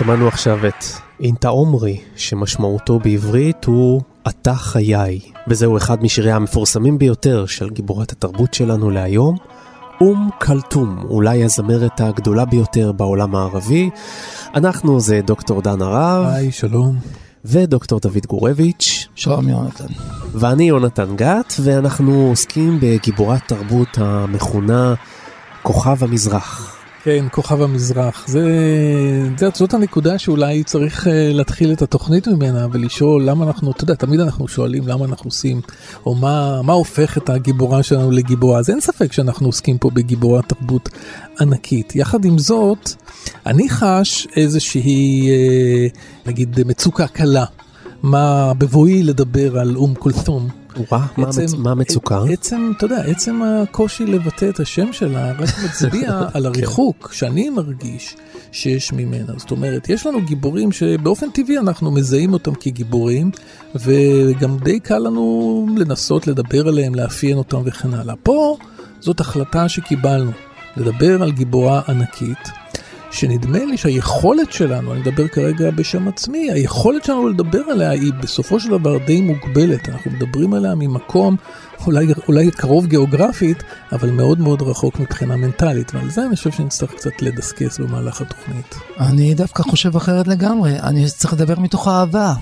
[0.00, 0.84] שמענו עכשיו את
[1.20, 8.54] אינטה עומרי, שמשמעותו בעברית הוא אתה חיי, וזהו אחד משיריה המפורסמים ביותר של גיבורת התרבות
[8.54, 9.36] שלנו להיום.
[10.00, 13.90] אום כלתום, אולי הזמרת הגדולה ביותר בעולם הערבי.
[14.54, 16.96] אנחנו זה דוקטור דן הרב, היי, שלום.
[17.44, 19.92] ודוקטור דוד גורביץ', שלום יונתן.
[20.32, 24.94] ואני יונתן גת, ואנחנו עוסקים בגיבורת תרבות המכונה
[25.62, 26.79] כוכב המזרח.
[27.02, 28.28] כן, כוכב המזרח.
[28.28, 28.42] זה,
[29.36, 33.94] זה, זאת הנקודה שאולי צריך uh, להתחיל את התוכנית ממנה ולשאול למה אנחנו, אתה יודע,
[33.94, 35.60] תמיד אנחנו שואלים למה אנחנו עושים,
[36.06, 38.58] או מה, מה הופך את הגיבורה שלנו לגיבורה.
[38.58, 40.88] אז אין ספק שאנחנו עוסקים פה בגיבורת תרבות
[41.40, 41.96] ענקית.
[41.96, 42.90] יחד עם זאת,
[43.46, 47.44] אני חש איזושהי, uh, נגיד, מצוקה קלה.
[48.02, 50.59] מה בבואי לדבר על אום כולתום.
[50.76, 52.20] וואה, מה המצ- מה המצוקה?
[52.32, 58.16] עצם, אתה יודע, עצם הקושי לבטא את השם שלה רק מצביע על הריחוק שאני מרגיש
[58.52, 59.32] שיש ממנה.
[59.36, 63.30] זאת אומרת, יש לנו גיבורים שבאופן טבעי אנחנו מזהים אותם כגיבורים,
[63.74, 68.14] וגם די קל לנו לנסות לדבר עליהם, לאפיין אותם וכן הלאה.
[68.22, 68.56] פה
[69.00, 70.30] זאת החלטה שקיבלנו,
[70.76, 72.59] לדבר על גיבורה ענקית.
[73.10, 78.60] שנדמה לי שהיכולת שלנו, אני מדבר כרגע בשם עצמי, היכולת שלנו לדבר עליה היא בסופו
[78.60, 79.88] של דבר די מוגבלת.
[79.88, 81.36] אנחנו מדברים עליה ממקום
[81.86, 83.62] אולי, אולי קרוב גיאוגרפית,
[83.92, 88.74] אבל מאוד מאוד רחוק מבחינה מנטלית, ועל זה אני חושב שנצטרך קצת לדסקס במהלך התוכנית.
[89.00, 92.32] אני דווקא חושב אחרת לגמרי, אני צריך לדבר מתוך אהבה.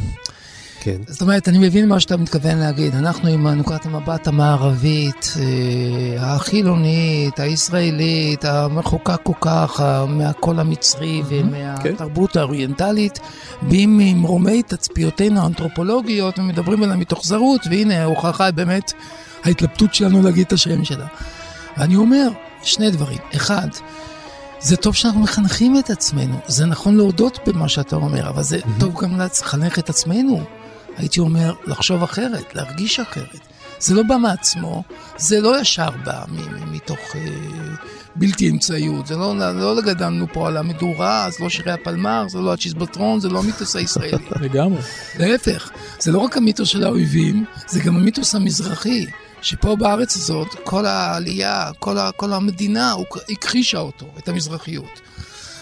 [0.80, 0.96] כן.
[1.06, 2.94] זאת אומרת, אני מבין מה שאתה מתכוון להגיד.
[2.94, 13.18] אנחנו עם נקודת המבט המערבית, אה, החילונית, הישראלית, המרחוקה כל כך מהקול המצרי ומהתרבות האוריינטלית,
[13.62, 18.92] באים ממרומי תצפיותינו האנתרופולוגיות ומדברים עליה מתוך זרות, והנה ההוכחה באמת
[19.44, 21.06] ההתלבטות שלנו להגיד את השם שלה.
[21.76, 22.28] ואני אומר
[22.62, 23.18] שני דברים.
[23.36, 23.68] אחד,
[24.60, 29.02] זה טוב שאנחנו מחנכים את עצמנו, זה נכון להודות במה שאתה אומר, אבל זה טוב
[29.02, 30.57] גם לחנך את עצמנו.
[30.98, 33.38] הייתי אומר, לחשוב אחרת, להרגיש אחרת.
[33.80, 34.82] זה לא בא מעצמו,
[35.16, 37.20] זה לא ישר בא מ- מ- מתוך אה,
[38.16, 42.52] בלתי אמצעיות, זה לא, לא גדלנו פה על המדורה, זה לא שירי הפלמ"ר, זה לא
[42.52, 44.12] הצ'יזבטרון, זה לא המיתוס הישראלי.
[44.40, 44.80] לגמרי.
[45.18, 45.70] להפך,
[46.00, 49.06] זה לא רק המיתוס של האויבים, זה גם המיתוס המזרחי,
[49.42, 52.94] שפה בארץ הזאת, כל העלייה, כל, ה, כל המדינה,
[53.30, 55.00] הכחישה אותו, את המזרחיות.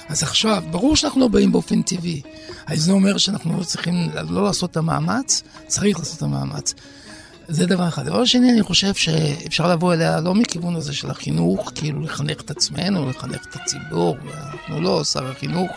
[0.09, 2.23] אז עכשיו, ברור שאנחנו לא באים באופן טבעי.
[2.67, 6.75] אז זה אומר שאנחנו לא צריכים לא לעשות את המאמץ, צריך לעשות את המאמץ.
[7.49, 8.07] זה דבר אחד.
[8.07, 12.51] דבר שני, אני חושב שאפשר לבוא אליה לא מכיוון הזה של החינוך, כאילו לחנך את
[12.51, 14.17] עצמנו, לחנך את הציבור,
[14.53, 15.71] אנחנו לא שר החינוך,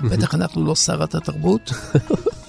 [0.00, 1.72] בטח אנחנו לא שרת התרבות.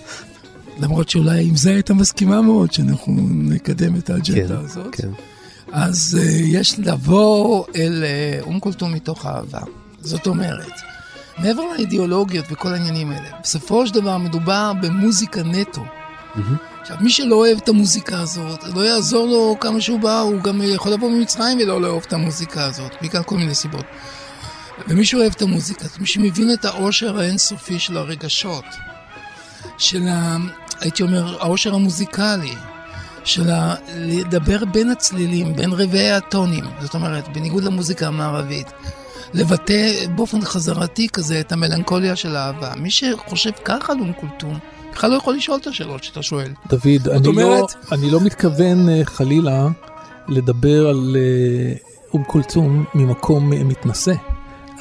[0.82, 4.96] למרות שאולי עם זה הייתה מסכימה מאוד, שאנחנו נקדם את האג'נדה כן, הזאת.
[4.96, 5.10] כן.
[5.72, 9.62] אז uh, יש לבוא אל uh, אום כולתום מתוך אהבה.
[10.02, 10.72] זאת אומרת,
[11.38, 15.86] מעבר לאידיאולוגיות וכל העניינים האלה, בסופו של דבר מדובר במוזיקה נטו.
[16.82, 20.62] עכשיו, מי שלא אוהב את המוזיקה הזאת, לא יעזור לו כמה שהוא בא, הוא גם
[20.64, 23.86] יכול לבוא ממצרים ולא לאהוב את המוזיקה הזאת, בגלל כל מיני סיבות.
[24.88, 28.66] ומי שאוהב את המוזיקה, מי שמבין את העושר האינסופי של הרגשות,
[29.78, 30.38] של ה...
[30.80, 32.54] הייתי אומר, העושר המוזיקלי,
[33.24, 33.76] של ה...
[33.96, 38.68] לדבר בין הצלילים, בין רבעי הטונים, זאת אומרת, בניגוד למוזיקה המערבית,
[39.34, 42.74] לבטא באופן חזרתי כזה את המלנכוליה של האהבה.
[42.78, 44.58] מי שחושב ככה על אום כולתום,
[44.94, 46.52] בכלל לא יכול לשאול את השאלות שאתה שואל.
[46.70, 49.68] דוד, אני, לא, אומרת- אני לא מתכוון אה, חלילה
[50.28, 51.74] לדבר על אה,
[52.14, 54.14] אום כולתום ממקום אה, מתנשא.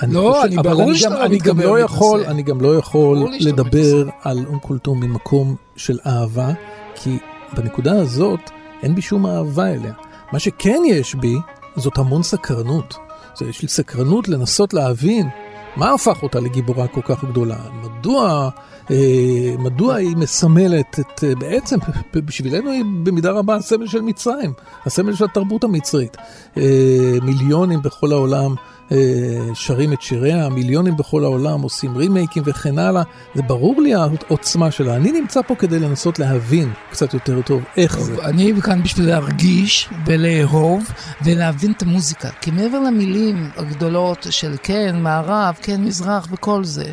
[0.03, 2.25] אני לא, חושב- אני- ברור שאתה גם, לא אני גם מתכוון לא יכול.
[2.25, 6.49] אני גם לא יכול לא לדבר על אום כולתום ממקום של אהבה,
[6.95, 7.19] כי
[7.57, 8.41] בנקודה הזאת
[8.83, 9.93] אין בי שום אהבה אליה.
[10.33, 11.37] מה שכן יש בי,
[11.77, 12.95] זאת המון סקרנות.
[13.37, 15.29] זה יש לי סקרנות לנסות להבין
[15.77, 17.57] מה הפך אותה לגיבורה כל כך גדולה.
[17.83, 18.51] מדוע,
[18.91, 21.79] אה, מדוע היא מסמלת את, אה, בעצם
[22.15, 24.53] בשבילנו היא במידה רבה הסמל של מצרים,
[24.87, 26.17] הסמל של התרבות המצרית.
[26.57, 28.55] אה, מיליונים בכל העולם.
[28.93, 33.03] אה, שרים את שיריה, מיליונים בכל העולם עושים רימייקים וכן הלאה.
[33.35, 34.97] זה ברור לי העוצמה שלה.
[34.97, 38.25] אני נמצא פה כדי לנסות להבין קצת יותר טוב איך טוב, זה.
[38.25, 40.83] אני כאן בשביל להרגיש ולאהוב
[41.25, 42.29] ולהבין את המוזיקה.
[42.41, 46.93] כי מעבר למילים הגדולות של כן, מערב, כן, מזרח וכל זה,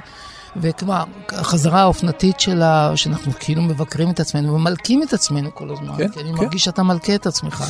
[0.57, 6.09] וכלומר, החזרה האופנתית שלה, שאנחנו כאילו מבקרים את עצמנו ומלקים את עצמנו כל הזמן, כן,
[6.09, 6.43] כי אני כן.
[6.43, 7.63] מרגיש שאתה מלכה את עצמך.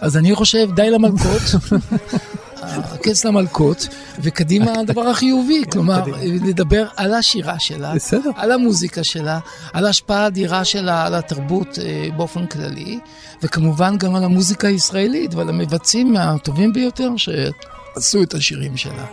[0.00, 1.42] אז אני חושב, די למלכות.
[2.66, 3.88] הקץ למלכות,
[4.18, 8.30] וקדימה הדבר החיובי, כלומר, לדבר על השירה שלה, בסדר.
[8.36, 9.38] על המוזיקה שלה,
[9.72, 12.98] על ההשפעה האדירה שלה על התרבות אה, באופן כללי,
[13.42, 19.06] וכמובן גם על המוזיקה הישראלית ועל המבצעים הטובים ביותר שעשו את השירים שלה.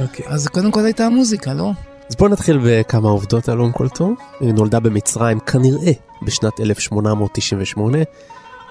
[0.00, 0.26] אוקיי.
[0.28, 1.72] אז קודם כל הייתה המוזיקה, לא?
[2.08, 4.14] אז בואו נתחיל בכמה עובדות על אום כולתום.
[4.40, 5.92] היא נולדה במצרים כנראה
[6.22, 7.98] בשנת 1898,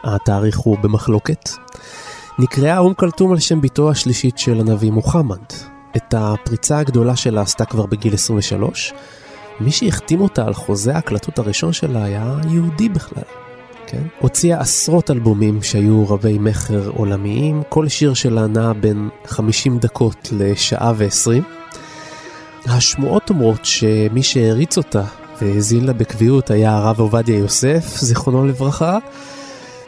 [0.04, 1.50] התאריך הוא במחלוקת.
[2.40, 5.38] נקראה אום כולתום על שם בתו השלישית של הנביא מוחמד.
[5.96, 8.94] את הפריצה הגדולה שלה עשתה כבר בגיל 23.
[9.60, 13.24] מי שהחתים אותה על חוזה ההקלטות הראשון שלה היה יהודי בכלל.
[13.88, 14.02] כן?
[14.20, 20.94] הוציאה עשרות אלבומים שהיו רבי מכר עולמיים, כל שיר שלה נע בין 50 דקות לשעה
[20.98, 21.44] ו-20.
[22.66, 25.04] השמועות אומרות שמי שהריץ אותה
[25.42, 28.98] והאזין לה בקביעות היה הרב עובדיה יוסף, זיכרונו לברכה.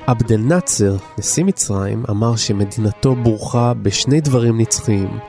[0.08, 5.20] עבד אל-נאצר, נשיא מצרים, אמר שמדינתו בורכה בשני דברים נצחיים,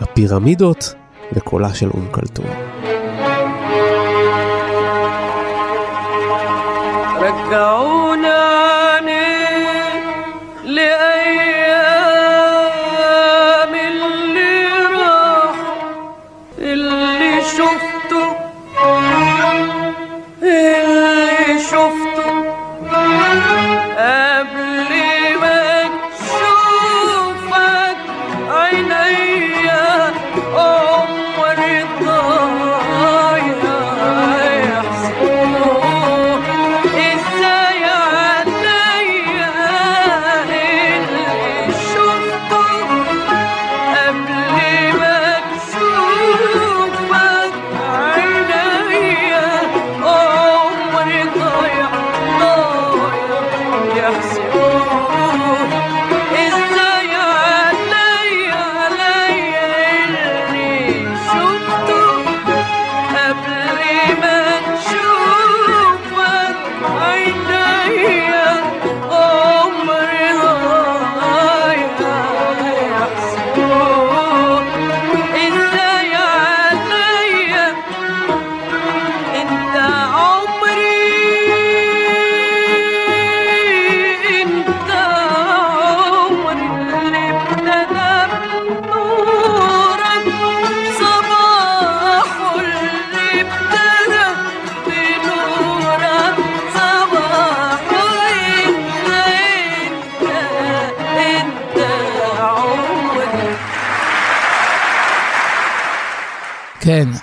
[0.00, 0.94] הפירמידות
[1.32, 2.46] וקולה של אום כלתום.
[7.20, 8.11] רקעו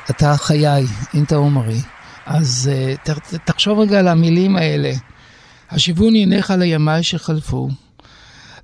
[0.09, 1.81] אתה חיי, אינטה עומרי.
[2.25, 4.91] אז uh, ת, תחשוב רגע על המילים האלה.
[5.69, 7.69] השיבוני עיניך לימיי שחלפו,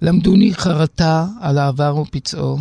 [0.01, 2.57] למדוני חרטה על העבר ופצעו,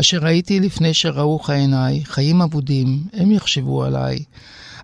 [0.00, 4.18] אשר ראיתי לפני שראוך עיניי, חיים אבודים, הם יחשבו עליי.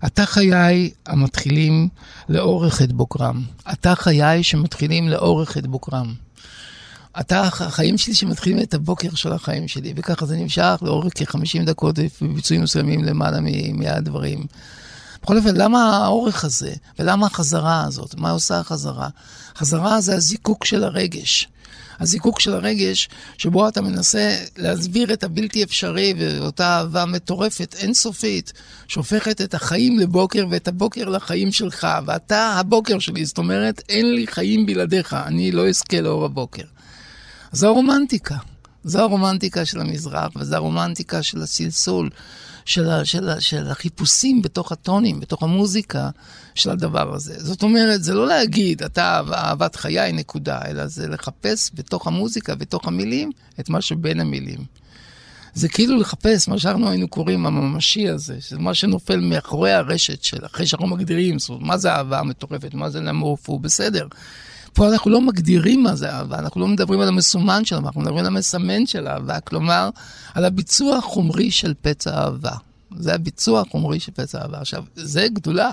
[0.05, 1.87] אתה חיי המתחילים
[2.29, 3.43] לאורך את בוקרם.
[3.71, 6.13] אתה חיי שמתחילים לאורך את בוקרם.
[7.19, 11.95] אתה, החיים שלי שמתחילים את הבוקר של החיים שלי, וככה זה נמשך לאורך כ-50 דקות
[12.21, 13.37] בביצועים מסוימים למעלה
[13.73, 14.45] מהדברים.
[15.23, 16.73] בכל אופן, למה האורך הזה?
[16.99, 18.15] ולמה החזרה הזאת?
[18.15, 19.09] מה עושה החזרה?
[19.55, 21.47] חזרה זה הזיקוק של הרגש.
[21.99, 28.53] הזיקוק של הרגש, שבו אתה מנסה להסביר את הבלתי אפשרי ואותה אהבה מטורפת, אינסופית,
[28.87, 34.27] שהופכת את החיים לבוקר ואת הבוקר לחיים שלך, ואתה הבוקר שלי, זאת אומרת, אין לי
[34.27, 36.63] חיים בלעדיך, אני לא אזכה לאור הבוקר.
[37.51, 38.37] זו הרומנטיקה.
[38.83, 42.09] זו הרומנטיקה של המזרח, וזו הרומנטיקה של הסלסול,
[42.65, 46.09] של, ה, של, ה, של החיפושים בתוך הטונים, בתוך המוזיקה
[46.55, 47.33] של הדבר הזה.
[47.37, 52.55] זאת אומרת, זה לא להגיד, אתה אהב- אהבת חיי, נקודה, אלא זה לחפש בתוך המוזיקה,
[52.55, 54.80] בתוך המילים, את מה שבין המילים.
[55.53, 60.45] זה כאילו לחפש מה שאנחנו היינו קוראים הממשי הזה, שזה מה שנופל מאחורי הרשת של,
[60.45, 64.07] אחרי שאנחנו מגדירים, זאת אומרת, מה זה אהבה המטורפת, מה זה למורפו, בסדר.
[64.73, 68.01] פה אנחנו לא מגדירים מה זה אהבה, אנחנו לא מדברים על המסומן של אהבה, אנחנו
[68.01, 69.89] מדברים על המסמן של אהבה, כלומר,
[70.33, 72.55] על הביצוע החומרי של פצע אהבה.
[72.97, 74.59] זה הביצוע החומרי של פצע אהבה.
[74.61, 75.71] עכשיו, זה גדולה.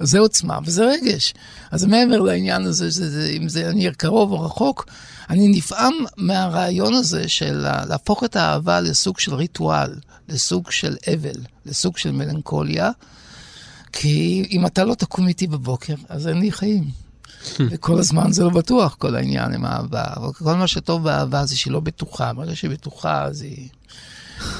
[0.00, 1.34] זה עוצמה וזה רגש.
[1.70, 4.86] אז מעבר לעניין הזה, זה, זה, אם זה נהיה קרוב או רחוק,
[5.30, 9.94] אני נפעם מהרעיון הזה של להפוך את האהבה לסוג של ריטואל,
[10.28, 12.90] לסוג של אבל, לסוג של מלנכוליה,
[13.92, 16.84] כי אם אתה לא תקום איתי בבוקר, אז אין לי חיים.
[17.70, 20.04] וכל הזמן זה לא בטוח, כל העניין עם האהבה.
[20.16, 22.32] אבל כל מה שטוב באהבה זה שהיא לא בטוחה.
[22.32, 23.68] ברגע שהיא בטוחה, אז היא...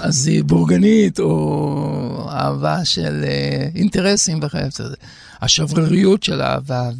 [0.00, 4.96] אז היא בורגנית, או אהבה של אה, אינטרסים וכיוצא בזה.
[5.40, 6.90] השבריריות של אהבה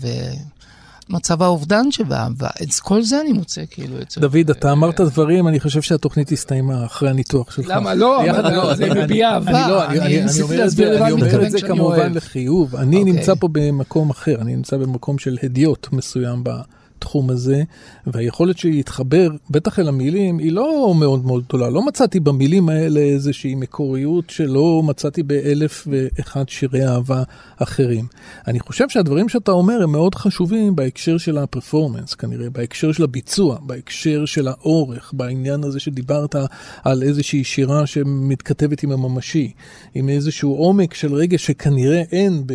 [1.11, 4.21] ומצב האובדן שבאהבה, את כל זה אני מוצא כאילו אצל...
[4.21, 7.67] דוד, אתה אמרת דברים, אני חושב שהתוכנית הסתיימה אחרי הניתוח שלך.
[7.69, 8.23] למה לא?
[8.53, 9.51] לא, זה אני- מביע אהבה.
[9.65, 9.99] אני לא, אני-
[10.43, 12.13] אומר את להסביר זה- כמובן.
[12.13, 12.77] לחיוב.
[12.77, 13.13] אני אוקיי.
[13.13, 16.45] נמצא פה במקום אחר, אני נמצא במקום של הדיוט מסוים
[16.99, 17.63] בתחום הזה,
[18.07, 21.71] והיכולת שלי להתחבר, בטח אל המילים, היא לא מאוד מאוד גדולה.
[21.71, 27.23] לא מצאתי במילים האלה איזושהי מקוריות שלא מצאתי באלף ואחד שירי אהבה
[27.57, 28.07] אחרים.
[28.47, 33.59] אני חושב שהדברים שאתה אומר הם מאוד חשובים בהקשר של הפרפורמנס, כנראה, בהקשר של הביצוע,
[33.63, 36.37] בהקשר של האורך, בעניין הזה שדיברת
[36.85, 39.53] על איזושהי שירה שמתכתבת עם הממשי,
[39.95, 42.53] עם איזשהו עומק של רגש שכנראה אין ב...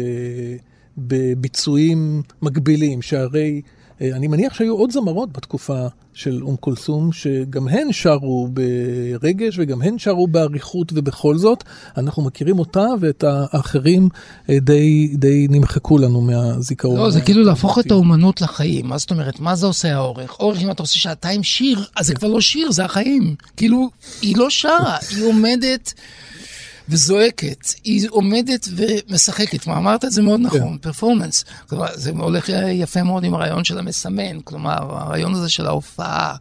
[0.98, 3.62] בביצועים מקבילים, שהרי
[4.02, 9.98] אני מניח שהיו עוד זמרות בתקופה של אום כולסום, שגם הן שרו ברגש וגם הן
[9.98, 11.64] שרו באריכות, ובכל זאת,
[11.98, 14.10] אנחנו מכירים אותה ואת האחרים
[14.50, 16.98] אה, די, די נמחקו לנו מהזיכרון.
[16.98, 18.88] לא, זה כאילו להפוך את האומנות לחיים.
[18.88, 19.40] מה זאת אומרת?
[19.40, 20.40] מה זה עושה האורך?
[20.40, 23.36] אורך, אם אתה עושה שעתיים שיר, אז זה כבר לא שיר, זה החיים.
[23.58, 23.90] כאילו,
[24.22, 25.94] היא לא שרה, היא עומדת
[26.90, 27.74] וזועקת.
[27.84, 29.68] היא עומדת ומשחקת.
[29.68, 31.46] מה, אמרת זה מאוד נכון, פרפורמנס.
[31.70, 34.42] כלומר, זה הולך יפה מאוד עם הרעיון של המסמן.
[34.44, 36.36] כלומר, הרעיון הזה של ההופעה.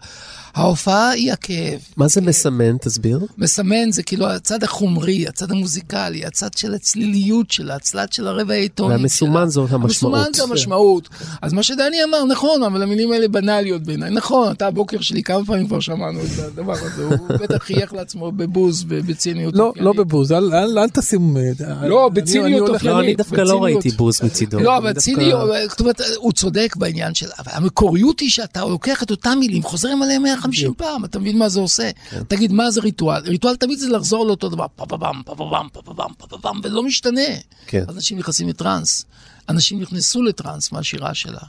[0.54, 1.80] ההופעה היא הכאב.
[1.96, 2.76] מה זה מסמן?
[2.76, 3.20] תסביר.
[3.38, 8.94] מסמן זה כאילו הצד החומרי, הצד המוזיקלי, הצד של הצליליות שלה, הצד של הרבע העיתוני
[8.94, 10.14] והמסומן זאת המשמעות.
[10.14, 11.08] המסומן זה המשמעות.
[11.42, 14.10] אז מה שדני אמר, נכון, אבל המילים האלה בנאליות בעיניי.
[14.10, 18.32] נכון, אתה הבוקר שלי, כמה פעמים כבר שמענו את הדבר הזה, הוא בטח חייך לעצמו
[18.32, 19.54] בבוז ובציניות.
[19.56, 19.72] לא.
[19.76, 21.36] לא בבוז, אל, אל, אל תשים...
[21.36, 22.96] אה, לא, בציניות אופיינית.
[22.96, 23.62] לא, אני דווקא לא.
[23.62, 24.60] ראיתי בוז מצידו.
[24.60, 29.10] לא, אבל ציניות, זאת אומרת, הוא צודק בעניין של, אבל המקוריות היא שאתה לוקח את
[29.10, 31.90] אותם מילים, חוזרים עליהם 150 פעם, אתה מבין מה זה עושה?
[32.28, 33.22] תגיד, מה זה ריטואל?
[33.22, 37.20] ריטואל תמיד זה לחזור לאותו דבר, פפפם, פפפם, פפפם, פפפם, ולא משתנה.
[37.66, 37.84] כן.
[37.88, 39.04] אנשים נכנסים לטראנס.
[39.48, 41.40] אנשים נכנסו לטראנס מהשירה שלה.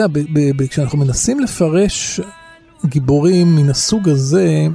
[0.00, 0.06] יודע,
[0.70, 2.20] כשאנחנו מנסים לפרש
[2.86, 4.66] גיבורים מן הסוג הזה,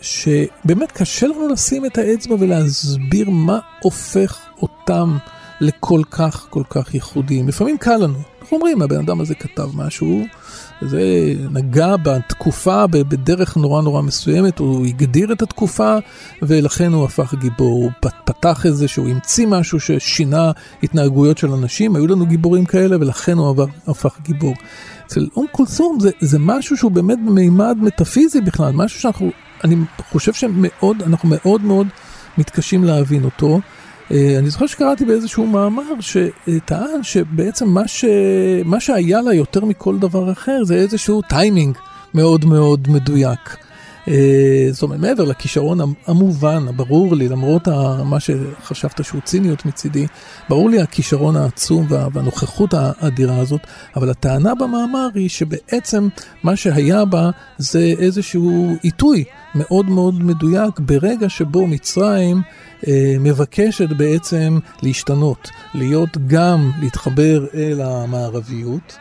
[0.00, 5.16] שבאמת קשה לנו לשים את האצבע ולהסביר מה הופך אותם
[5.60, 7.48] לכל כך כל כך ייחודיים.
[7.48, 10.26] לפעמים קל לנו, אנחנו אומרים, הבן אדם הזה כתב משהו,
[10.82, 11.02] זה
[11.50, 15.96] נגע בתקופה בדרך נורא נורא מסוימת, הוא הגדיר את התקופה
[16.42, 17.90] ולכן הוא הפך גיבור, הוא
[18.24, 23.48] פתח איזה שהוא המציא משהו ששינה התנהגויות של אנשים, היו לנו גיבורים כאלה ולכן הוא
[23.48, 24.54] עבר, הפך גיבור.
[25.06, 29.30] אצל אום כולסום זה, זה משהו שהוא באמת במימד מטאפיזי בכלל, משהו שאנחנו,
[29.64, 29.76] אני
[30.10, 31.86] חושב שמאוד, אנחנו מאוד מאוד
[32.38, 33.60] מתקשים להבין אותו.
[34.10, 38.04] אה, אני זוכר שקראתי באיזשהו מאמר שטען שבעצם מה, ש...
[38.64, 41.76] מה שהיה לה יותר מכל דבר אחר זה איזשהו טיימינג
[42.14, 43.67] מאוד מאוד מדויק.
[44.08, 47.68] אה, זאת אומרת, מעבר לכישרון המובן, הברור לי, למרות
[48.04, 50.06] מה שחשבת שהוא ציניות מצידי,
[50.48, 53.60] ברור לי הכישרון העצום והנוכחות האדירה הזאת,
[53.96, 56.08] אבל הטענה במאמר היא שבעצם
[56.42, 59.24] מה שהיה בה זה איזשהו עיתוי
[59.54, 62.42] מאוד מאוד מדויק ברגע שבו מצרים
[62.88, 68.98] אה, מבקשת בעצם להשתנות, להיות גם להתחבר אל המערביות,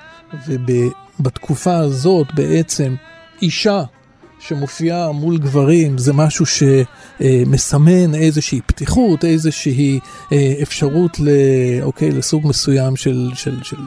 [0.48, 2.96] ובתקופה הזאת בעצם
[3.42, 3.84] אישה
[4.40, 10.00] שמופיעה מול גברים זה משהו שמסמן איזושהי פתיחות, איזושהי
[10.32, 11.30] אה, אפשרות ל,
[11.82, 13.78] אוקיי, לסוג מסוים של, של, של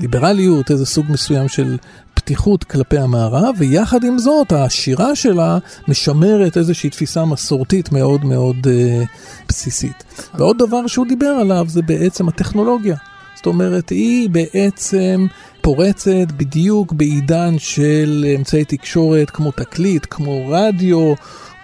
[0.00, 1.76] ליברליות, איזה סוג מסוים של
[2.14, 9.02] פתיחות כלפי המערב, ויחד עם זאת השירה שלה משמרת איזושהי תפיסה מסורתית מאוד מאוד אה,
[9.48, 10.04] בסיסית.
[10.34, 12.96] ועוד דבר שהוא דיבר עליו זה בעצם הטכנולוגיה.
[13.36, 15.26] זאת אומרת, היא בעצם
[15.66, 21.14] פורצת בדיוק בעידן של אמצעי תקשורת כמו תקליט, כמו רדיו,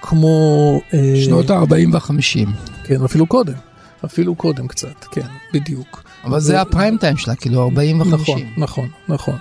[0.00, 0.80] כמו...
[0.94, 2.48] אה, שנות ה-40 וה-50.
[2.84, 3.52] כן, אפילו קודם.
[4.04, 6.02] אפילו קודם קצת, כן, בדיוק.
[6.24, 8.06] אבל זה הפריים טיים שלה, כאילו 40 ו-50.
[8.06, 9.36] נכון, נכון, נכון.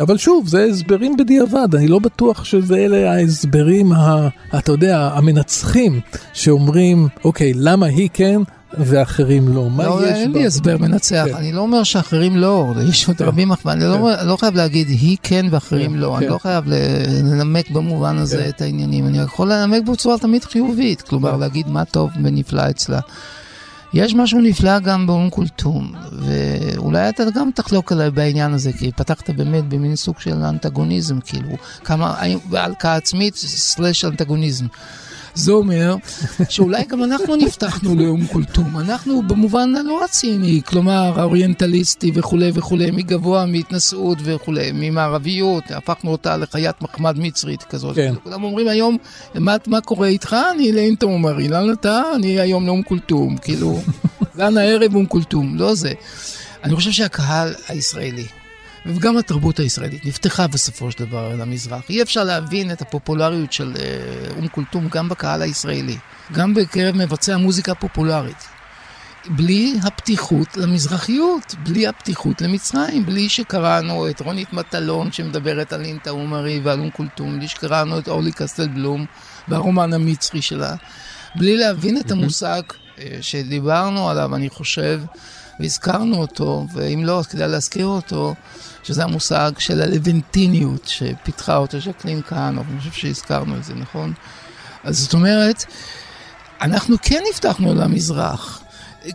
[0.00, 4.28] אבל שוב, זה הסברים בדיעבד, אני לא בטוח שזה אלה ההסברים, ה,
[4.58, 6.00] אתה יודע, המנצחים,
[6.32, 8.40] שאומרים, אוקיי, למה היא כן
[8.78, 9.70] ואחרים לא?
[9.70, 11.34] מה לא, יש אין לי הסבר מנצח, כן.
[11.34, 13.24] אני לא אומר שאחרים לא, יש עוד כן.
[13.24, 14.26] רבים אחרים, אני לא, כן.
[14.26, 16.16] לא חייב להגיד היא כן ואחרים כן, לא, כן.
[16.16, 18.48] אני לא חייב לנמק במובן הזה כן.
[18.48, 21.40] את העניינים, אני יכול לנמק בצורה תמיד חיובית, כלומר כן.
[21.40, 23.00] להגיד מה טוב ונפלא אצלה.
[23.94, 29.30] יש משהו נפלא גם באום כולתום, ואולי אתה גם תחלוק עליי בעניין הזה, כי פתחת
[29.30, 31.48] באמת במין סוג של אנטגוניזם, כאילו,
[31.84, 32.14] כמה,
[32.52, 34.66] הלקאה עצמית סלאש אנטגוניזם.
[35.34, 35.94] זה אומר
[36.48, 43.46] שאולי גם אנחנו נפתחנו לאום כולתום, אנחנו במובן הלא הציני, כלומר האוריינטליסטי וכולי וכולי, מגבוה,
[43.46, 47.96] מהתנשאות וכולי, ממערביות, הפכנו אותה לחיית מחמד מצרית כזאת.
[47.96, 48.14] כן.
[48.24, 48.96] כולם אומרים היום,
[49.34, 50.36] מה, מה קורה איתך?
[50.54, 52.02] אני אתה אומר, לאן אתה?
[52.14, 53.80] אני היום לאום כולתום, כאילו,
[54.34, 55.92] לאן הערב אום כולתום, לא זה.
[56.64, 58.26] אני חושב שהקהל הישראלי,
[58.86, 61.82] וגם התרבות הישראלית נפתחה בסופו של דבר למזרח.
[61.90, 65.96] אי אפשר להבין את הפופולריות של אה, אום כולתום גם בקהל הישראלי,
[66.32, 68.44] גם בקרב מבצעי המוזיקה הפופולרית.
[69.28, 76.60] בלי הפתיחות למזרחיות, בלי הפתיחות למצרים, בלי שקראנו את רונית מטלון שמדברת על אינטה עומרי
[76.64, 79.06] ועל אום כולתום, בלי שקראנו את אורלי קסטלבלום
[79.48, 80.74] והרומן המצרי שלה,
[81.34, 82.62] בלי להבין את המושג
[82.98, 85.00] אה, שדיברנו עליו, אני חושב,
[85.60, 88.34] והזכרנו אותו, ואם לא, אז כדאי להזכיר אותו,
[88.82, 94.12] שזה המושג של הלוונטיניות שפיתחה אותו ז'קלין כהנוב, אני חושב שהזכרנו את זה, נכון?
[94.84, 95.64] אז זאת אומרת,
[96.60, 98.62] אנחנו כן נפתחנו למזרח.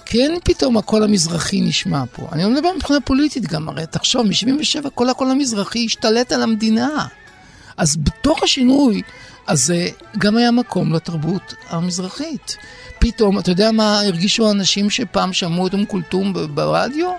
[0.05, 2.27] כן פתאום הקול המזרחי נשמע פה.
[2.31, 7.07] אני לא מדבר מבחינה פוליטית גם, הרי תחשוב, מ-77 כל הקול המזרחי השתלט על המדינה.
[7.77, 9.01] אז בתוך השינוי
[9.47, 12.57] הזה גם היה מקום לתרבות המזרחית.
[12.99, 17.11] פתאום, אתה יודע מה הרגישו האנשים שפעם שמעו את אום כולתום ברדיו?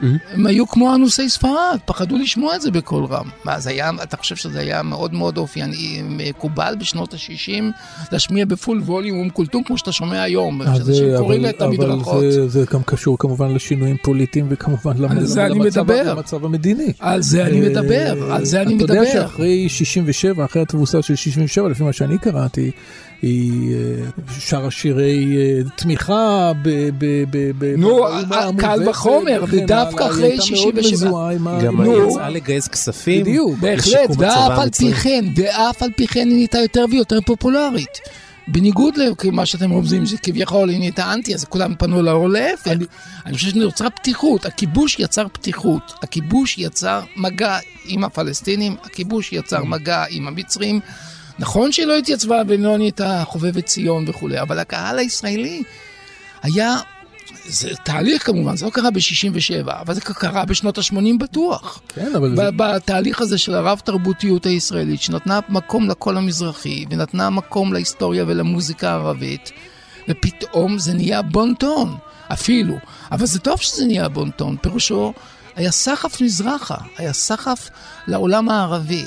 [0.00, 3.26] הם היו כמו אנוסי ספרד, פחדו לשמוע את זה בקול רם.
[3.44, 7.62] מה, זה היה, אתה חושב שזה היה מאוד מאוד אופייני, מקובל בשנות ה-60
[8.12, 12.14] להשמיע בפול ווליום כולתום כמו שאתה שומע היום, שאנשים קוראים את המדרכות.
[12.14, 16.92] אבל זה, זה גם קשור כמובן לשינויים פוליטיים וכמובן למצב, המדיני.
[16.98, 18.84] על זה אני מדבר, על זה אני מדבר.
[18.84, 22.70] אתה יודע שאחרי 67, אחרי התבוסה של 67, לפי מה שאני קראתי,
[23.24, 24.04] היא אה,
[24.38, 26.68] שרה שירי אה, תמיכה ב...
[27.78, 28.04] נו,
[28.58, 31.10] קל וחומר, ודווקא אחרי 67.
[31.62, 33.20] גם היא יצאה לגייס כספים.
[33.20, 37.98] בדיוק, בהחלט, ואף על פי כן, ואף על פי כן היא נהייתה יותר ויותר פופולרית.
[38.48, 42.68] בניגוד למה שאתם רומזים, שכביכול היא נהייתה אנטי, אז כולם פנו לאור להפך.
[42.68, 42.84] אני,
[43.26, 50.04] אני חושב שנוצרה פתיחות, הכיבוש יצר פתיחות, הכיבוש יצר מגע עם הפלסטינים, הכיבוש יצר מגע
[50.10, 50.80] עם המצרים.
[51.38, 55.62] נכון שהיא לא התייצבה ולא נהייתה חובבת ציון וכולי, אבל הקהל הישראלי
[56.42, 56.76] היה,
[57.46, 61.80] זה תהליך כמובן, זה לא קרה ב-67, אבל זה קרה בשנות ה-80 בטוח.
[61.88, 62.36] כן, אבל...
[62.36, 62.50] זה...
[62.56, 69.50] בתהליך הזה של הרב תרבותיות הישראלית, שנתנה מקום לקול המזרחי, ונתנה מקום להיסטוריה ולמוזיקה הערבית,
[70.08, 71.96] ופתאום זה נהיה בונטון,
[72.32, 72.74] אפילו.
[73.12, 75.12] אבל זה טוב שזה נהיה בונטון, פירושו
[75.56, 77.70] היה סחף מזרחה, היה סחף
[78.06, 79.04] לעולם הערבי.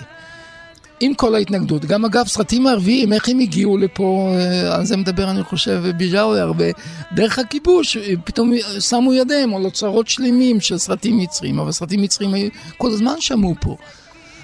[0.99, 1.85] עם כל ההתנגדות.
[1.85, 6.39] גם אגב, סרטים ערביים, איך הם הגיעו לפה, אה, על זה מדבר אני חושב ביג'אווי
[6.39, 6.65] הרבה,
[7.15, 12.31] דרך הכיבוש, אה, פתאום שמו ידיהם על אוצרות שלמים של סרטים מצרים, אבל סרטים מצרים
[12.77, 13.75] כל הזמן שמעו פה.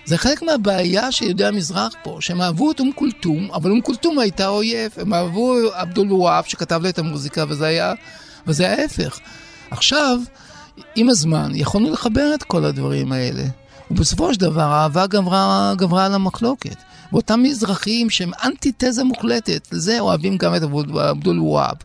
[0.06, 4.20] זה חלק מהבעיה של יהודי המזרח פה, שהם אהבו את אום כולתום, אבל אום כולתום
[4.20, 4.92] הייתה אויב.
[4.98, 7.94] הם אהבו עבדול וואב שכתב לו את המוזיקה, וזה היה,
[8.48, 9.20] וזה ההפך.
[9.72, 10.20] עכשיו,
[10.96, 13.44] עם הזמן, יכולנו לחבר את כל הדברים האלה.
[13.96, 16.76] ובסופו של דבר, האהבה גברה, גברה על המחלוקת.
[17.12, 20.62] ואותם מזרחים שהם אנטיתזה מוחלטת, לזה אוהבים גם את
[20.96, 21.76] עבדול וואב.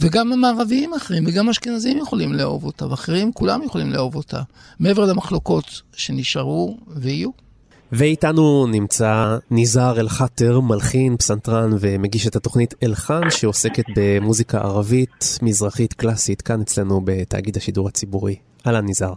[0.00, 4.40] וגם המערביים אחרים, וגם אשכנזים יכולים לאהוב אותה, ואחרים, כולם יכולים לאהוב אותה.
[4.80, 7.30] מעבר למחלוקות שנשארו ויהיו.
[7.92, 16.42] ואיתנו נמצא ניזאר אל-חאטר, מלחין, פסנתרן ומגיש את התוכנית אל-חאן, שעוסקת במוזיקה ערבית, מזרחית, קלאסית,
[16.42, 18.36] כאן אצלנו בתאגיד השידור הציבורי.
[18.66, 19.12] אהלן ניזאר.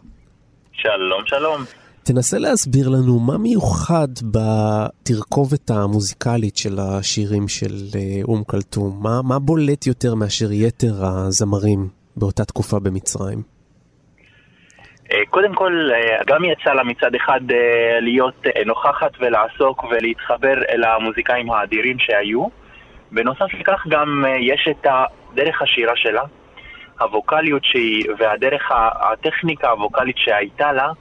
[0.74, 1.81] שלום, שלום.
[2.04, 9.00] תנסה להסביר לנו מה מיוחד בתרכובת המוזיקלית של השירים של אה, אום כלתום.
[9.04, 11.82] מה, מה בולט יותר מאשר יתר הזמרים
[12.16, 13.40] באותה תקופה במצרים?
[15.12, 17.42] אה, קודם כל, אה, גם יצא לה מצד אחד
[18.02, 22.46] להיות נוכחת ולעסוק ולהתחבר אל המוזיקאים האדירים שהיו.
[23.12, 24.88] בנוסף לכך גם יש את
[25.36, 26.24] דרך השירה שלה,
[27.00, 28.72] הווקאליות שהיא והדרך
[29.12, 30.92] הטכניקה הווקאלית שהייתה לה.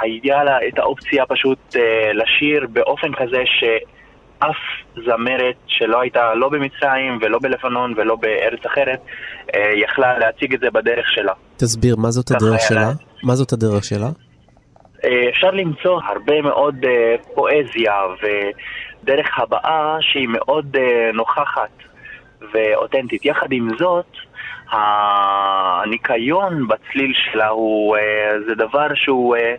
[0.00, 4.56] היה לה את האופציה פשוט אה, לשיר באופן כזה שאף
[4.94, 9.00] זמרת שלא הייתה לא במצרים ולא בלבנון ולא בארץ אחרת
[9.54, 11.32] אה, יכלה להציג את זה בדרך שלה.
[11.56, 12.80] תסביר, מה זאת הדרך שלה?
[12.80, 12.92] לה...
[13.22, 14.08] מה זאת הדרך שלה?
[15.04, 21.70] אה, אפשר למצוא הרבה מאוד אה, פואזיה ודרך הבאה שהיא מאוד אה, נוכחת
[22.54, 23.24] ואותנטית.
[23.24, 24.06] יחד עם זאת,
[24.70, 29.54] הניקיון בצליל שלה הוא, אה, זה דבר שהוא אה,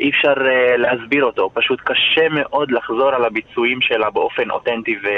[0.00, 5.08] אי אפשר uh, להסביר אותו, פשוט קשה מאוד לחזור על הביצועים שלה באופן אותנטי ו...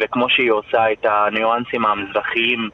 [0.00, 2.68] וכמו שהיא עושה את הניואנסים המזרחיים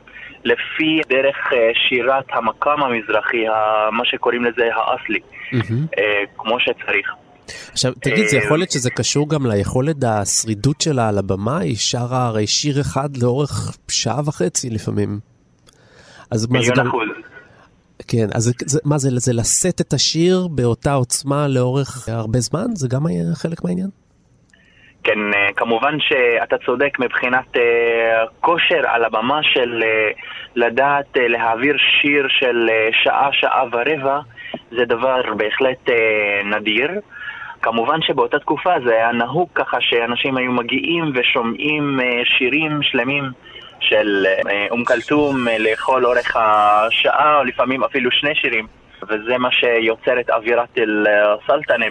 [0.45, 1.57] לפי דרך uh,
[1.89, 3.45] שירת המקם המזרחי,
[3.93, 5.97] מה שקוראים לזה האסלי, mm-hmm.
[5.97, 6.01] uh,
[6.37, 7.15] כמו שצריך.
[7.73, 11.59] עכשיו, תגיד, זה יכול להיות שזה קשור גם ליכולת השרידות שלה על הבמה?
[11.59, 15.19] היא שרה הרי שיר אחד לאורך שעה וחצי לפעמים.
[16.51, 17.09] מיליון אחוז.
[18.09, 22.67] כן, אז זה, מה זה, זה לשאת את השיר באותה עוצמה לאורך הרבה זמן?
[22.75, 23.89] זה גם היה חלק מהעניין?
[25.07, 30.11] כן, אה, כמובן שאתה צודק מבחינת אה, כושר על הבמה של אה,
[30.57, 34.21] לדעת להעביר שיר של שעה, שעה ורבע,
[34.71, 35.91] זה דבר בהחלט
[36.45, 36.91] נדיר.
[37.63, 41.99] כמובן שבאותה תקופה זה היה נהוג ככה שאנשים היו מגיעים ושומעים
[42.39, 43.25] שירים שלמים
[43.81, 48.67] של אה, אום כלתום אה, לכל אורך השעה, או לפעמים אפילו שני שירים.
[49.03, 51.87] וזה מה שיוצר את אווירת אל-סלטנה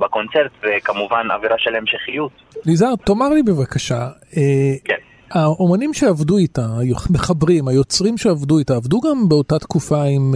[0.00, 2.32] בקונצרט, וכמובן אווירה של המשכיות.
[2.64, 4.42] ליזהר, תאמר לי בבקשה, אה,
[4.84, 4.94] כן.
[5.30, 6.66] האומנים שעבדו איתה,
[7.10, 10.34] המחברים, היוצרים שעבדו איתה, עבדו גם באותה תקופה עם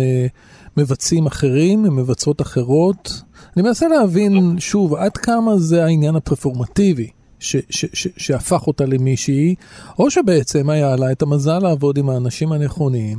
[0.76, 3.08] מבצעים אחרים, עם מבצעות אחרות?
[3.56, 7.10] אני מנסה להבין שוב, עד כמה זה העניין הפרפורמטיבי.
[7.44, 9.54] ש, ש, ש, שהפך אותה למישהי,
[9.98, 13.18] או שבעצם היה לה את המזל לעבוד עם האנשים הנכונים,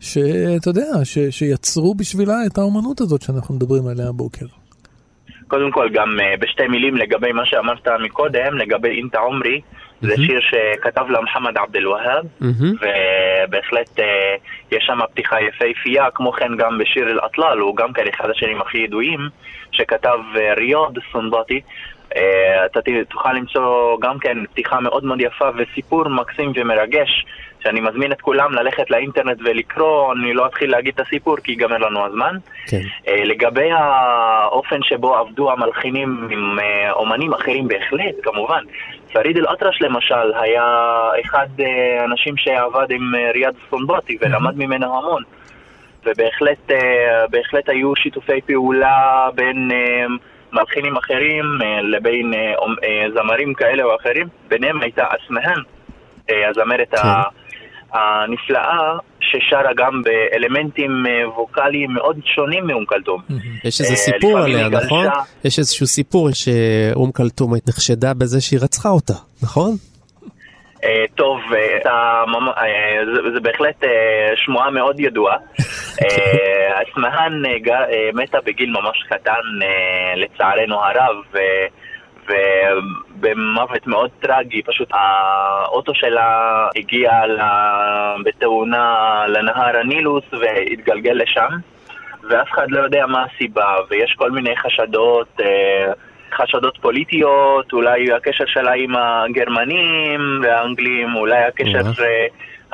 [0.00, 4.46] שאתה יודע, ש, שיצרו בשבילה את האומנות הזאת שאנחנו מדברים עליה הבוקר.
[5.48, 9.60] קודם כל, גם uh, בשתי מילים לגבי מה שאמרת מקודם, לגבי אינטה עומרי.
[10.00, 12.24] זה שיר שכתב לה מוחמד עבד אל-והאב.
[12.40, 14.02] ובהחלט uh,
[14.72, 18.78] יש שם פתיחה יפהפייה, כמו כן גם בשיר אל-אטלאל, הוא גם כן אחד השירים הכי
[18.78, 19.20] ידועים,
[19.72, 21.60] שכתב uh, ריאד סונבטי, אה,
[22.66, 27.24] אתה תוכל למצוא גם כן פתיחה מאוד מאוד יפה וסיפור מקסים ומרגש
[27.66, 31.78] שאני מזמין את כולם ללכת לאינטרנט ולקרוא, אני לא אתחיל להגיד את הסיפור כי ייגמר
[31.78, 32.36] לנו הזמן.
[32.66, 32.80] כן.
[33.08, 38.64] אה, לגבי האופן שבו עבדו המלחינים עם אה, אומנים אחרים בהחלט, כמובן.
[39.12, 40.64] פריד אל-אטרש למשל היה
[41.24, 41.46] אחד
[41.98, 45.22] האנשים שעבד עם ריאד סונבוטי ולמד ממנו המון.
[46.04, 49.70] ובהחלט היו שיתופי פעולה בין...
[50.58, 52.40] מלחינים אחרים אה, לבין אה,
[52.84, 55.60] אה, זמרים כאלה או אחרים, ביניהם הייתה אסמהאן,
[56.50, 57.08] הזמרת כן.
[57.92, 61.04] הנפלאה, ששרה גם באלמנטים
[61.36, 63.20] ווקאליים מאוד שונים מאום כלתום.
[63.64, 65.06] יש איזה סיפור עליה, נכון?
[65.44, 69.70] יש איזשהו סיפור שאום כלתום נחשדה בזה שהיא רצחה אותה, נכון?
[71.14, 71.40] טוב,
[73.34, 73.84] זה בהחלט
[74.44, 75.36] שמועה מאוד ידועה.
[76.82, 77.42] אסמהאן
[78.14, 79.40] מתה בגיל ממש קטן,
[80.16, 81.16] לצערנו הרב,
[82.26, 87.10] ובמוות מאוד טרגי, פשוט האוטו שלה הגיע
[88.24, 91.50] בתאונה לנהר הנילוס והתגלגל לשם,
[92.30, 95.40] ואף אחד לא יודע מה הסיבה, ויש כל מיני חשדות.
[96.34, 102.26] חשדות פוליטיות, אולי הקשר שלה עם הגרמנים והאנגלים, אולי הקשר, אה,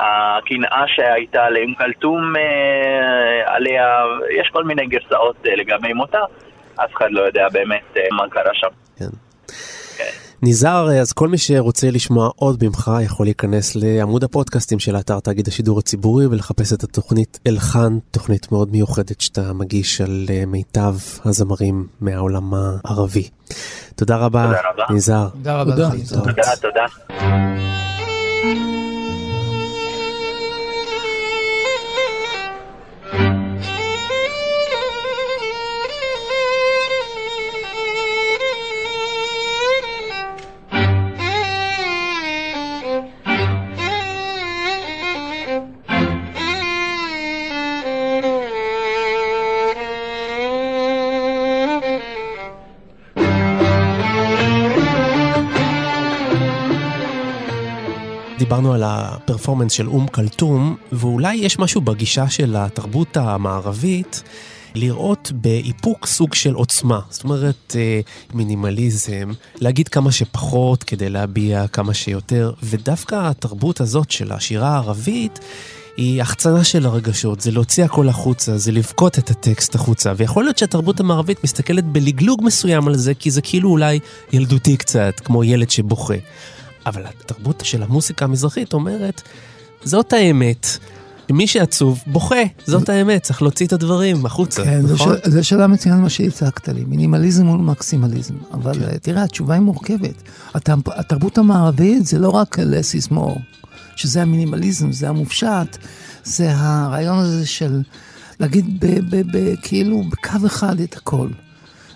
[0.03, 3.85] הקנאה שהייתה לאום כלתום אה, עליה,
[4.41, 6.21] יש כל מיני גרסאות אה, לגבי מותה.
[6.75, 8.67] אף אחד לא יודע באמת אה, מה קרה שם.
[8.95, 9.09] כן.
[9.97, 10.09] כן.
[10.41, 15.47] ניזהר, אז כל מי שרוצה לשמוע עוד ממך יכול להיכנס לעמוד הפודקאסטים של אתר תאגיד
[15.47, 20.93] השידור הציבורי ולחפש את התוכנית אלחן, תוכנית מאוד מיוחדת שאתה מגיש על אה, מיטב
[21.25, 23.29] הזמרים מהעולם הערבי.
[23.95, 24.93] תודה רבה, תודה רבה.
[24.93, 25.29] ניזהר.
[25.29, 25.89] תודה רבה תודה.
[26.23, 26.85] תודה, תודה.
[58.43, 64.23] דיברנו על הפרפורמנס של אום כלתום, ואולי יש משהו בגישה של התרבות המערבית
[64.75, 66.99] לראות באיפוק סוג של עוצמה.
[67.09, 68.01] זאת אומרת, אה,
[68.33, 75.39] מינימליזם, להגיד כמה שפחות כדי להביע כמה שיותר, ודווקא התרבות הזאת של השירה הערבית,
[75.97, 80.57] היא החצנה של הרגשות, זה להוציא הכל החוצה, זה לבכות את הטקסט החוצה, ויכול להיות
[80.57, 83.99] שהתרבות המערבית מסתכלת בלגלוג מסוים על זה, כי זה כאילו אולי
[84.33, 86.15] ילדותי קצת, כמו ילד שבוכה.
[86.85, 89.21] אבל התרבות של המוסיקה המזרחית אומרת,
[89.83, 90.67] זאת האמת.
[91.31, 95.15] מי שעצוב בוכה, זאת האמת, צריך להוציא את הדברים החוצה, כן, נכון?
[95.25, 98.33] ש- זה שאלה מצוין מה שהצגת לי, מינימליזם מול מקסימליזם.
[98.53, 98.83] אבל כן.
[98.83, 100.23] אה, תראה, התשובה היא מורכבת.
[100.53, 103.39] הת- התרבות המערבית זה לא רק less is more,
[103.95, 105.77] שזה המינימליזם, זה המופשט,
[106.23, 107.81] זה הרעיון הזה של
[108.39, 111.27] להגיד ב- ב- ב- כאילו בקו אחד את הכל.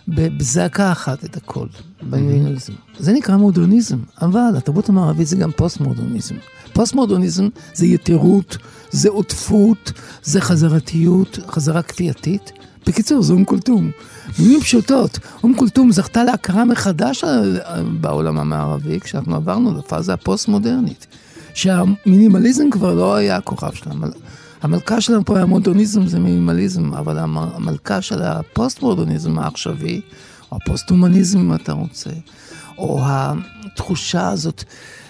[0.07, 1.67] בזעקה אחת את הכל,
[2.09, 2.73] במינימליזם.
[2.99, 6.35] זה נקרא מודרניזם, אבל התרבות המערבית זה גם פוסט-מודרניזם.
[6.73, 8.57] פוסט-מודרניזם זה יתירות,
[8.91, 9.91] זה עודפות,
[10.23, 12.51] זה חזרתיות, חזרה כפייתית.
[12.87, 13.91] בקיצור, זה אום כולתום.
[14.39, 17.59] במילים פשוטות, אום כולתום זכתה להכרה מחדש על-
[18.01, 21.07] בעולם המערבי, כשאנחנו עברנו לפאזה הפוסט-מודרנית.
[21.53, 23.91] שהמינימליזם כבר לא היה הכוכב שלה.
[24.61, 30.01] המל- המלכה שלנו פה היה מודרניזם, זה מינימליזם, אבל המ- המלכה של הפוסט-מודרניזם העכשווי,
[30.51, 32.09] או הפוסט-הומניזם אם אתה רוצה,
[32.77, 34.63] או התחושה הזאת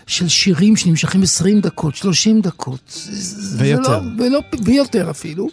[0.08, 2.80] של שירים שנמשכים 20 דקות, 30 דקות.
[3.12, 4.00] זה ויותר.
[4.00, 5.48] לא, ולא, ויותר אפילו.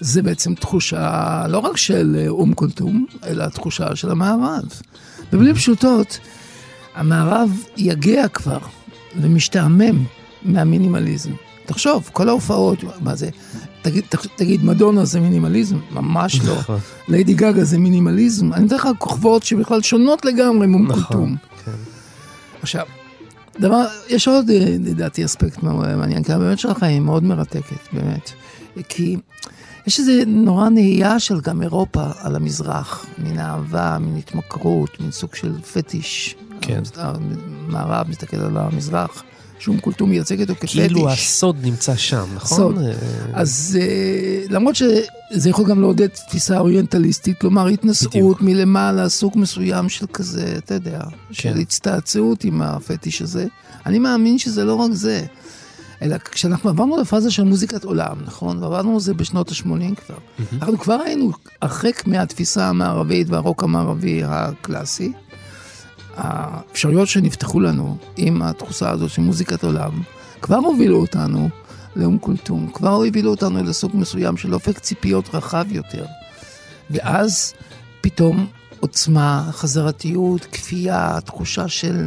[0.00, 4.64] זה בעצם תחושה לא רק של אה, אום כולתום, אלא תחושה של המערב.
[5.32, 6.18] במילים פשוטות,
[6.94, 8.58] המערב יגע כבר
[9.20, 10.04] ומשתעמם
[10.42, 11.30] מהמינימליזם.
[11.70, 13.28] תחשוב, כל ההופעות, מה זה?
[13.82, 14.04] תגיד,
[14.36, 15.76] תגיד, מדונה זה מינימליזם?
[15.90, 16.58] ממש לא.
[16.58, 16.78] נכון.
[17.08, 18.52] ליידי גגה זה מינימליזם?
[18.52, 21.36] אני אתן לך כוכבות שבכלל שונות לגמרי מאום נכון, כולתום.
[21.64, 21.70] כן.
[22.62, 22.86] עכשיו,
[23.60, 28.30] דבר, יש עוד אה, לדעתי אספקט מעניין, כי הבאמת שלך היא מאוד מרתקת, באמת.
[28.88, 29.16] כי
[29.86, 35.34] יש איזה נורא נהייה של גם אירופה על המזרח, מן אהבה, מן התמכרות, מין סוג
[35.34, 36.36] של פטיש.
[36.60, 36.82] כן.
[36.96, 39.22] המערב מסתכל על המזרח,
[39.60, 40.78] שום כולתום מייצג אותו כפטיש.
[40.78, 42.58] כאילו הסוד נמצא שם, נכון?
[42.58, 42.78] סוד.
[42.78, 42.92] אה,
[43.32, 48.42] אז אה, למרות שזה יכול גם לעודד תפיסה אוריינטליסטית, כלומר התנשאות.
[48.42, 51.60] מלמעלה, סוג מסוים של כזה, אתה יודע, של כן.
[51.60, 53.46] הצטעצעות עם הפטיש הזה,
[53.86, 55.24] אני מאמין שזה לא רק זה.
[56.02, 58.62] אלא כשאנחנו עברנו לפאזה של מוזיקת עולם, נכון?
[58.62, 60.18] ועברנו על זה בשנות ה-80 כבר.
[60.62, 65.12] אנחנו כבר היינו הרחק מהתפיסה המערבית והרוק המערבי הקלאסי.
[66.16, 70.02] האפשרויות שנפתחו לנו עם התחושה הזאת של מוזיקת עולם,
[70.40, 71.48] כבר הובילו אותנו
[71.96, 76.04] לאום כולתום, כבר הובילו אותנו לסוג מסוים של אופק ציפיות רחב יותר.
[76.90, 77.54] ואז
[78.00, 78.46] פתאום
[78.80, 82.06] עוצמה, חזרתיות, כפייה, תחושה של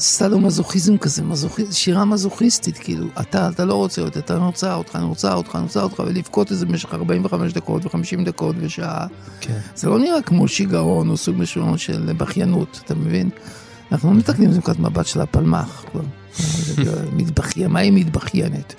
[0.00, 5.04] סלו-מזוכיזם כזה, מזוכי, שירה מזוכיסטית, כאילו, אתה, אתה לא רוצה אותי, אתה רוצה אותך, אני
[5.04, 9.06] רוצה אותך, אני רוצה אותך, ולבכות את זה במשך 45 דקות ו-50 דקות ושעה.
[9.40, 9.58] כן.
[9.74, 13.30] זה לא נראה כמו שיגעון או סוג מסוים של בכיינות, אתה מבין?
[13.92, 16.02] אנחנו לא מתקנים את מבט של הפלמ"ח כבר.
[17.12, 18.74] מתבכיין, מה היא מתבכיינת?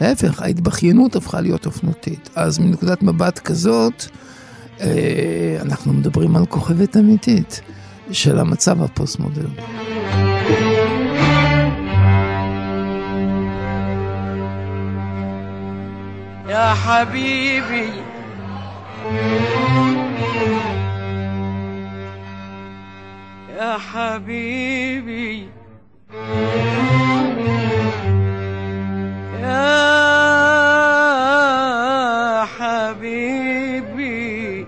[0.00, 2.30] להפך, ההתבכיינות הפכה להיות אופנותית.
[2.34, 4.04] אז מנקודת מבט כזאת,
[4.80, 7.60] אה, אנחנו מדברים על כוכבת אמיתית
[8.12, 10.29] של המצב הפוסט-מודרני.
[16.49, 17.89] يا حبيبي
[23.57, 25.49] يا حبيبي
[29.41, 29.65] يا
[32.45, 34.65] حبيبي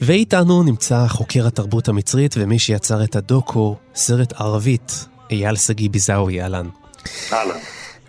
[0.00, 6.68] ואיתנו נמצא חוקר התרבות המצרית ומי שיצר את הדוקו, סרט ערבית, אייל שגיא ביזאווי, אהלן.
[7.33, 7.59] אהלן.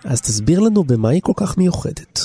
[0.04, 2.18] אז תסביר לנו במה היא כל כך מיוחדת.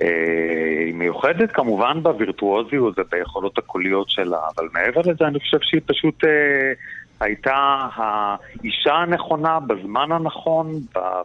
[0.00, 6.24] היא מיוחדת כמובן בווירטואוזיות וביכולות הקוליות שלה, אבל מעבר לזה אני חושב שהיא פשוט
[7.20, 10.80] הייתה האישה הנכונה בזמן הנכון,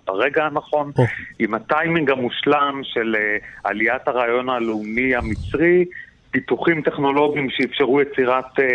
[0.08, 1.02] ברגע הנכון, oh.
[1.40, 3.16] עם הטיימינג המושלם של
[3.64, 5.86] עליית הרעיון הלאומי המצרי.
[6.32, 8.66] פיתוחים טכנולוגיים שאפשרו יצירת אה,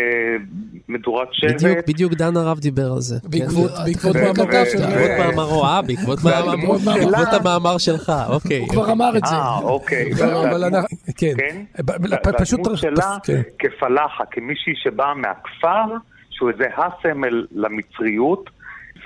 [0.89, 1.55] מדורת שבט.
[1.55, 3.17] בדיוק, בדיוק דן הרב דיבר על זה.
[3.25, 3.71] בעקבות
[4.17, 4.25] כן.
[4.25, 5.87] מאמרו שלך.
[5.87, 8.59] בעקבות מאמרו, אה, בעקבות המאמר שלך, אוקיי.
[8.59, 9.35] הוא כבר אמר את זה.
[9.35, 10.11] אה, אוקיי.
[10.51, 11.35] אבל אנחנו, כן.
[12.39, 12.61] פשוט...
[12.67, 13.17] והדמות שלה
[13.59, 15.97] כפלאחה, כמישהי שבאה מהכפר,
[16.31, 18.51] שהוא איזה הסמל למצריות,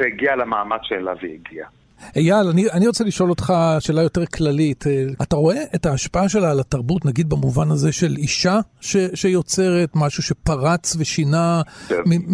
[0.00, 1.68] והגיע למעמד שאליו היא הגיעה.
[2.16, 4.86] אייל, אני, אני רוצה לשאול אותך שאלה יותר כללית.
[4.86, 9.90] אה, אתה רואה את ההשפעה שלה על התרבות, נגיד במובן הזה של אישה ש, שיוצרת
[9.94, 11.62] משהו שפרץ ושינה?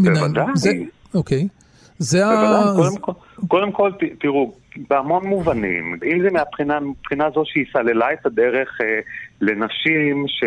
[0.05, 0.45] בוודאי.
[0.55, 0.71] זה,
[1.15, 1.49] אוקיי.
[1.99, 2.73] זה ה...
[2.77, 3.13] קודם כל,
[3.49, 4.53] קודם כל, תראו,
[4.91, 9.01] בהמון מובנים, אם זה מהבחינה הזו שהיא סללה את הדרך אה,
[9.41, 10.45] לנשים ש...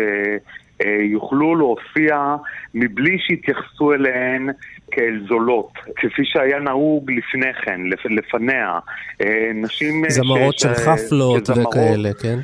[0.80, 2.36] אה, יוכלו להופיע
[2.74, 4.48] מבלי שיתייחסו אליהן
[4.90, 8.78] כאל זולות, כפי שהיה נהוג לפני כן, לפניה.
[9.20, 10.04] אה, נשים...
[10.04, 12.38] אה, זמרות של חפלות וכאלה, כן?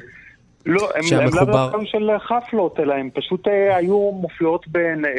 [0.67, 5.11] לא, הם לאו דווקא של חפלות, אלא הם פשוט אה, היו מופיעות בין אה,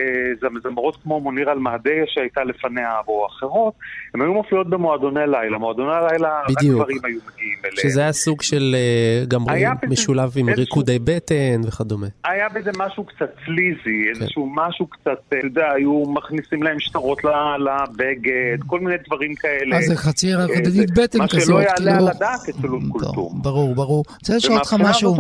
[0.63, 3.73] זמרות כמו מוניר אלמהדיה שהייתה לפניה או אחרות,
[4.13, 7.77] הם היו מופיעות במועדוני לילה, מועדוני לילה רק גברים היו מגיעים אליהם.
[7.77, 9.41] שזה היה סוג של אה, גם
[9.89, 12.07] משולב עם ריקודי בטן וכדומה.
[12.25, 14.21] היה בזה משהו קצת סליזי, כן.
[14.21, 19.77] איזשהו משהו קצת, אתה יודע, היו מכניסים להם שטרות לבגד, כל מיני דברים כאלה.
[19.77, 23.41] אז זה חצי רקדנית בטן כזאת, מה שלא יעלה על כאילו- הדעת אצל אולקולטום.
[23.41, 24.03] ברור, ברור.
[24.13, 25.15] רוצה לשאול אותך משהו.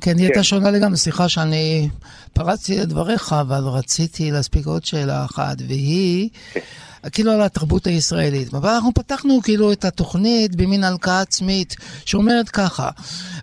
[0.00, 0.42] כן, היא הייתה כן.
[0.42, 0.96] שונה לגמרי.
[0.96, 1.88] סליחה שאני
[2.32, 6.28] פרצתי לדבריך, אבל רציתי להספיק עוד שאלה אחת, והיא...
[7.12, 8.54] כאילו על התרבות הישראלית.
[8.54, 12.90] אבל אנחנו פתחנו כאילו את התוכנית במין הלקאה עצמית שאומרת ככה,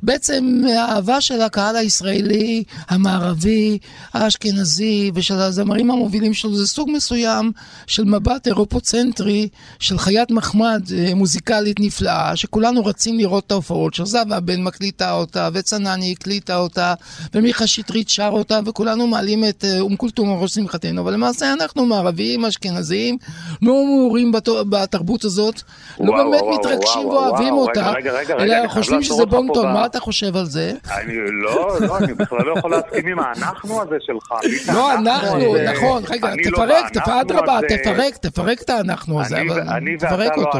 [0.04, 3.78] בעצם האהבה של הקהל הישראלי, המערבי,
[4.14, 7.52] האשכנזי ושל הזמרים המובילים שלו זה סוג מסוים
[7.88, 9.48] של מבט אירופוצנטרי
[9.80, 15.12] של חיית מחמד אה, מוזיקלית נפלאה, שכולנו רצים לראות את ההופעות של זהבה בן מקליטה
[15.12, 16.94] אותה, וצנני הקליטה אותה,
[17.34, 21.54] ומיכה שטרית שר אותה, וכולנו מעלים את אה, אום כולתום על ראש שמחתנו, אבל למעשה
[21.54, 23.18] אנחנו מערבים, אשכנזים,
[23.62, 24.32] לא מעורים
[24.70, 25.62] בתרבות הזאת,
[26.00, 27.94] לא באמת מתרגשים ואוהבים אותה,
[28.40, 30.74] אלא חושבים שזה בונטון, מה אתה חושב על זה?
[30.92, 34.34] אני לא, לא, אני בכלל לא יכול להסכים עם האנחנו הזה שלך.
[34.76, 36.50] לא, אנחנו, נכון, רגע, לא
[36.94, 39.62] תפרק, אדרבה, תפרק, תפרק את האנחנו הזה, אבל
[40.00, 40.60] תפרק לא אותו.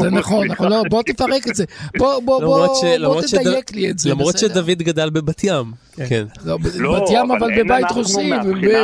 [0.00, 1.64] זה נכון, נכון, לא, בוא תפרק את זה.
[1.96, 5.72] בוא תדייק לי את זה, למרות שדוד גדל בבת ים.
[6.08, 6.24] כן.
[6.44, 8.30] בת ים, אבל בבית רוסי,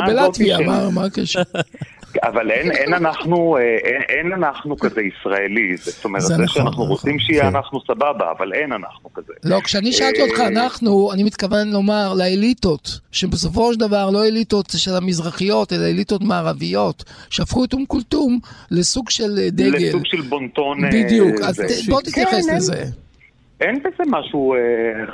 [0.07, 0.57] בלטביה,
[0.91, 1.41] מה הקשר?
[2.23, 6.47] אבל אין, אין אנחנו, אה, אין, אין אנחנו כזה ישראלי, זאת אומרת, זה, זה נכון,
[6.47, 7.47] שאנחנו נכון, רוצים שיהיה כן.
[7.47, 9.33] אנחנו סבבה, אבל אין אנחנו כזה.
[9.43, 14.65] לא, כשאני שאלתי אותך, אה, אנחנו, אני מתכוון לומר לאליטות, שבסופו של דבר לא אליטות
[14.77, 18.39] של המזרחיות, אלא אליטות מערביות, שהפכו את אום כולתום
[18.71, 19.87] לסוג של אה, דגל.
[19.87, 20.89] לסוג של בונטון.
[20.89, 21.91] בדיוק, אז זה.
[21.91, 22.83] בוא תתייחס כן, לזה.
[23.61, 24.59] אין בזה משהו אה,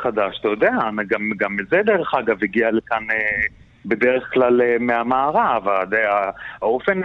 [0.03, 0.71] חדש, אתה יודע,
[1.07, 3.03] גם, גם זה דרך אגב הגיע לכאן...
[3.11, 5.63] אה, בדרך כלל אה, מהמערב.
[6.61, 7.01] האופן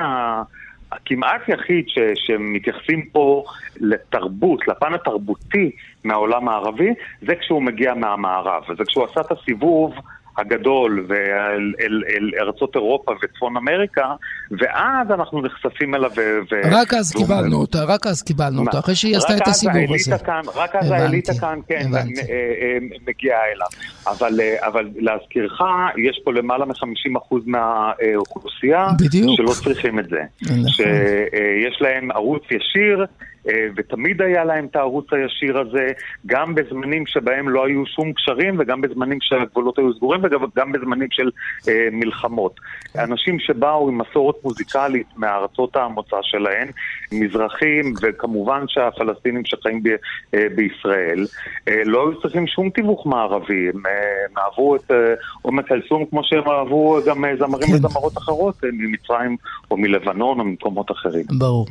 [0.92, 3.44] הכמעט יחיד ש, שמתייחסים פה
[3.80, 5.70] לתרבות, לפן התרבותי
[6.04, 6.94] מהעולם הערבי,
[7.26, 8.62] זה כשהוא מגיע מהמערב.
[8.78, 9.94] זה כשהוא עשה את הסיבוב
[10.38, 14.14] הגדול ואל אל, אל ארצות אירופה וצפון אמריקה,
[14.50, 16.10] ואז אנחנו נחשפים אליו.
[16.16, 16.60] ו...
[16.70, 20.24] רק אז קיבלנו אותה, רק אז קיבלנו אותה, אחרי שהיא עשתה את הסיבוב הזה.
[20.24, 23.66] כאן, רק אז האליטה כאן, כן, אה, אה, מגיעה אליו.
[24.06, 25.60] אבל, אה, אבל להזכירך,
[26.08, 29.36] יש פה למעלה מ-50% מהאוכלוסייה, בדיוק.
[29.36, 30.20] שלא צריכים את זה.
[30.42, 30.68] נכון.
[30.68, 33.06] שיש להם ערוץ ישיר.
[33.48, 35.88] אה, ותמיד היה להם את הערוץ הישיר הזה,
[36.26, 41.30] גם בזמנים שבהם לא היו שום קשרים וגם בזמנים שהגבולות היו סגורים וגם בזמנים של
[41.68, 42.60] אה, מלחמות.
[42.98, 46.68] אנשים שבאו עם מסורת מוזיקלית מארצות המוצא שלהם,
[47.12, 49.88] מזרחים וכמובן שהפלסטינים שחיים ב,
[50.34, 51.26] אה, בישראל,
[51.68, 56.20] אה, לא היו צריכים שום תיווך מערבי, הם, אה, אהבו את אה, עומק כלסום כמו
[56.24, 57.74] שהם אהבו גם אה, זמרים כן.
[57.74, 59.36] וזמרות אחרות אה, ממצרים
[59.70, 61.24] או מלבנון או ממקומות אחרים.
[61.38, 61.66] ברור.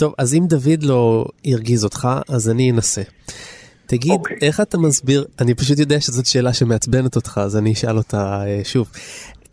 [0.00, 3.02] טוב, אז אם דוד לא הרגיז אותך, אז אני אנסה.
[3.86, 4.14] תגיד, okay.
[4.14, 4.36] אוקיי.
[4.42, 8.68] איך אתה מסביר, אני פשוט יודע שזאת שאלה שמעצבנת אותך, אז אני אשאל אותה uh,
[8.68, 8.90] שוב.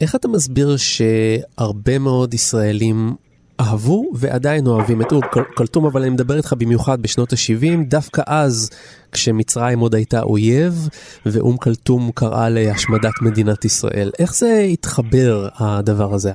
[0.01, 3.15] איך אתה מסביר שהרבה מאוד ישראלים
[3.59, 5.21] אהבו ועדיין אוהבים את אור
[5.57, 8.69] כלתום, אבל אני מדבר איתך במיוחד בשנות ה-70, דווקא אז,
[9.11, 10.89] כשמצרים עוד הייתה אויב,
[11.25, 14.11] ואום כלתום קראה להשמדת מדינת ישראל.
[14.19, 16.31] איך זה התחבר, הדבר הזה?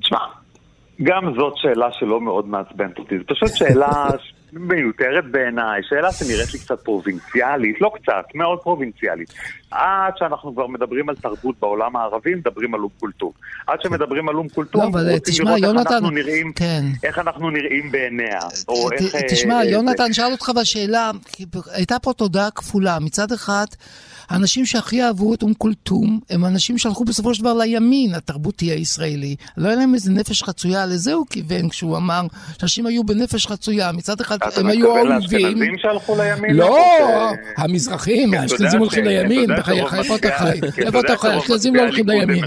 [0.00, 0.18] תשמע,
[1.02, 3.18] גם זאת שאלה שלא מאוד מעצבנת אותי.
[3.18, 4.06] זו פשוט שאלה
[4.52, 9.34] מיותרת בעיניי, שאלה שנראית לי קצת פרובינציאלית, לא קצת, מאוד פרובינציאלית.
[9.70, 13.32] עד שאנחנו כבר מדברים על תרבות בעולם הערבי, מדברים על אום כולתום.
[13.66, 16.84] עד שמדברים על אום כולתום, לא, אבל תשמע, יונתן, אנחנו נראים, כן.
[17.04, 19.16] איך אנחנו נראים בעיניה, או איך...
[19.30, 21.10] תשמע, יונתן, שאל אותך בשאלה,
[21.72, 22.98] הייתה פה תודעה כפולה.
[23.00, 23.66] מצד אחד,
[24.30, 29.36] האנשים שהכי אהבו את אום כולתום, הם אנשים שהלכו בסופו של דבר לימין התרבותי הישראלי.
[29.56, 32.22] לא היה להם איזה נפש חצויה, לזה הוא כיוון כשהוא אמר
[32.58, 33.92] שאנשים היו בנפש חצויה.
[33.92, 35.06] מצד אחד הם היו אויבים.
[35.06, 36.56] אתה מתכוון לאשכנזים שהלכו לימין?
[36.56, 40.60] לא, המזרחים, האשכנזים הולכים לימין, בחייך, איפה אתה חי?
[40.86, 41.28] איפה אתה חי?
[41.28, 42.44] האשכנזים לא הולכים לימין.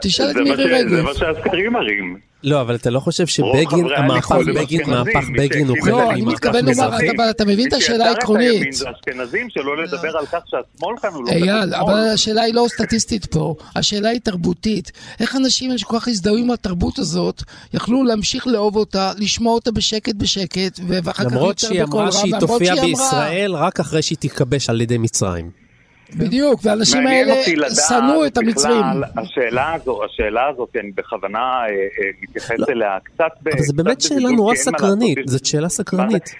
[0.00, 0.88] תשאל את מירי רגב.
[0.88, 2.27] זה מה שהסקרים מראים.
[2.42, 6.64] לא, אבל אתה לא חושב שבגין, המהפך בגין, מהפך בגין הוא חלק לא, אני מתכוון
[6.64, 6.90] לומר,
[7.30, 8.68] אתה מבין את השאלה העקרונית.
[8.74, 13.26] אשכנזים, שלא לדבר על כך שהשמאל כאן הוא לא אייל, אבל השאלה היא לא סטטיסטית
[13.26, 14.92] פה, השאלה היא תרבותית.
[15.20, 17.42] איך אנשים שכל כך הזדהו עם התרבות הזאת,
[17.74, 22.74] יכלו להמשיך לאהוב אותה, לשמוע אותה בשקט בשקט, ואחר כך למרות שהיא אמרה שהיא תופיע
[22.74, 25.67] בישראל רק אחרי שהיא תתכבש על ידי מצרים.
[26.16, 27.34] בדיוק, והאנשים האלה
[27.88, 28.84] שנאו את המצרים.
[29.16, 33.30] השאלה הזו, השאלה הזאת, אני בכוונה אה, אה, מתייחס לא, אליה קצת...
[33.42, 36.34] אבל זו באמת שאלה נורא סקרנית, זאת שאלה סקרנית.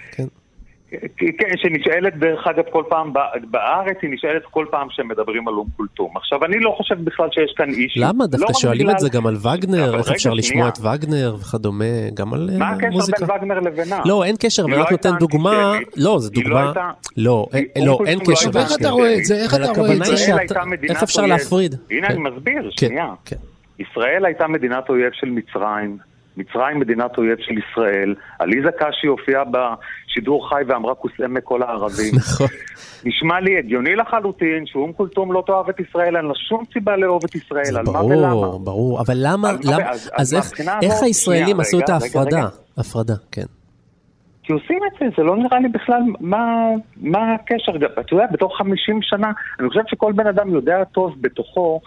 [0.91, 0.97] כן.
[1.39, 3.13] כן, שנשאלת דרך אגב כל פעם
[3.51, 6.17] בארץ, היא נשאלת כל פעם שמדברים על אום כולתום.
[6.17, 7.99] עכשיו, אני לא חושב בכלל שיש כאן אישי.
[7.99, 8.27] למה?
[8.27, 8.91] דווקא לא שואלים בגלל...
[8.91, 12.59] את זה גם על וגנר, איך אפשר לשמוע את וגנר וכדומה, גם על מוזיקה.
[12.59, 14.01] מה הקשר בין וגנר לבינה?
[14.05, 16.71] לא, אין קשר, אבל רק נותן דוגמה, לא, זו דוגמה,
[17.17, 17.47] לא,
[17.85, 18.49] לא, אין קשר.
[18.53, 19.35] ואיך אתה רואה את זה?
[19.35, 20.13] איך אתה רואה את זה?
[20.89, 21.75] איך אפשר להפריד?
[21.91, 23.13] הנה, אני מסביר, שנייה.
[23.79, 26.08] ישראל הייתה מדינת אויב של מצרים.
[26.39, 32.13] מצרים מדינת אויב של ישראל, עליזה קשי הופיעה בשידור חי ואמרה כוסאם מכל הערבים.
[32.19, 32.47] נכון.
[33.05, 37.21] נשמע לי הגיוני לחלוטין שאום כולתום לא תאהב את ישראל, אין לה שום סיבה לאהוב
[37.25, 38.29] את ישראל, על מה ולמה.
[38.29, 39.49] ברור, ברור, אבל למה,
[40.13, 40.33] אז
[40.81, 42.47] איך הישראלים עשו את ההפרדה?
[42.77, 43.45] הפרדה, כן.
[44.49, 46.45] כי עושים את זה, זה לא נראה לי בכלל מה,
[46.97, 51.81] מה הקשר, אתה יודע, בתוך 50 שנה, אני חושב שכל בן אדם יודע טוב בתוכו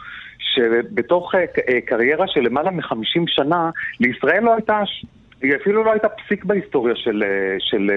[0.54, 4.82] שבתוך אה, אה, קריירה של למעלה מ-50 שנה, לישראל לא הייתה...
[5.42, 7.90] היא אפילו לא הייתה פסיק בהיסטוריה של, אה, של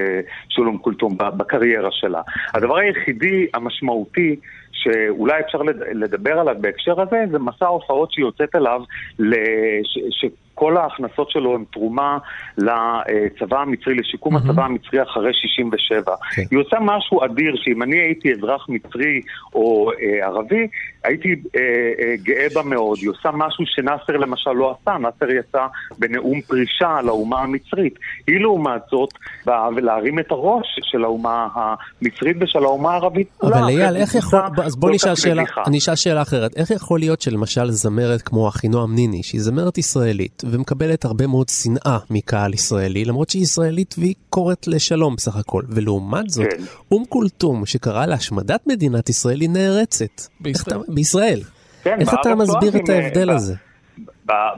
[0.50, 2.22] שולום קולטום בקריירה שלה.
[2.54, 4.36] הדבר היחידי המשמעותי
[4.72, 8.82] שאולי אפשר לדבר עליו בהקשר הזה, זה מסע ההופעות שהיא יוצאת אליו,
[9.20, 10.26] לש,
[10.56, 12.18] כל ההכנסות שלו הן תרומה
[12.58, 14.40] לצבא המצרי, לשיקום mm-hmm.
[14.40, 16.14] הצבא המצרי אחרי 67.
[16.14, 16.36] Okay.
[16.36, 16.42] כן.
[16.52, 19.22] היא עושה משהו אדיר, שאם אני הייתי אזרח מצרי
[19.56, 20.68] או אה, ערבי,
[21.04, 21.62] הייתי אה,
[22.00, 22.98] אה, גאה בה מאוד.
[23.02, 25.66] היא עושה משהו שנאסר למשל לא עשה, נאסר יצא
[26.00, 28.00] בנאום פרישה על האומה המצרית.
[28.28, 29.10] היא לעומת זאת
[29.46, 33.28] באה להרים את הראש של האומה המצרית ושל האומה הערבית.
[33.44, 34.40] אבל אייל, איך יכול...
[34.64, 36.58] אז בוא נשאל שאלה, אני אשאל שאלה אחרת.
[36.58, 41.98] איך יכול להיות שלמשל זמרת כמו אחינועם ניני, שהיא זמרת ישראלית, ומקבלת הרבה מאוד שנאה
[42.10, 45.62] מקהל ישראלי, למרות שהיא ישראלית והיא קוראת לשלום בסך הכל.
[45.70, 46.64] ולעומת זאת, כן.
[46.92, 50.22] אום כולתום, שקרא להשמדת מדינת ישראל, היא נערצת.
[50.40, 50.78] בישראל.
[50.82, 51.40] אתה, בישראל.
[51.84, 53.54] כן, איך אתה מסביר לא את ההבדל אה, הזה?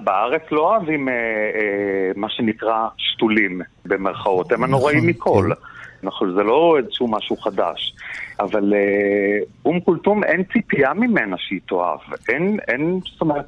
[0.04, 4.52] בארץ לא אוהבים אה, אה, מה שנקרא שתולים, במרכאות.
[4.52, 5.50] הם הנוראים נכון, מכל.
[5.56, 6.08] כן.
[6.08, 7.94] נכון, זה לא איזשהו משהו חדש.
[8.40, 12.00] אבל אה, אום כולתום אין ציפייה ממנה שהיא תאהב.
[12.30, 13.46] אין, אין, זאת אומרת...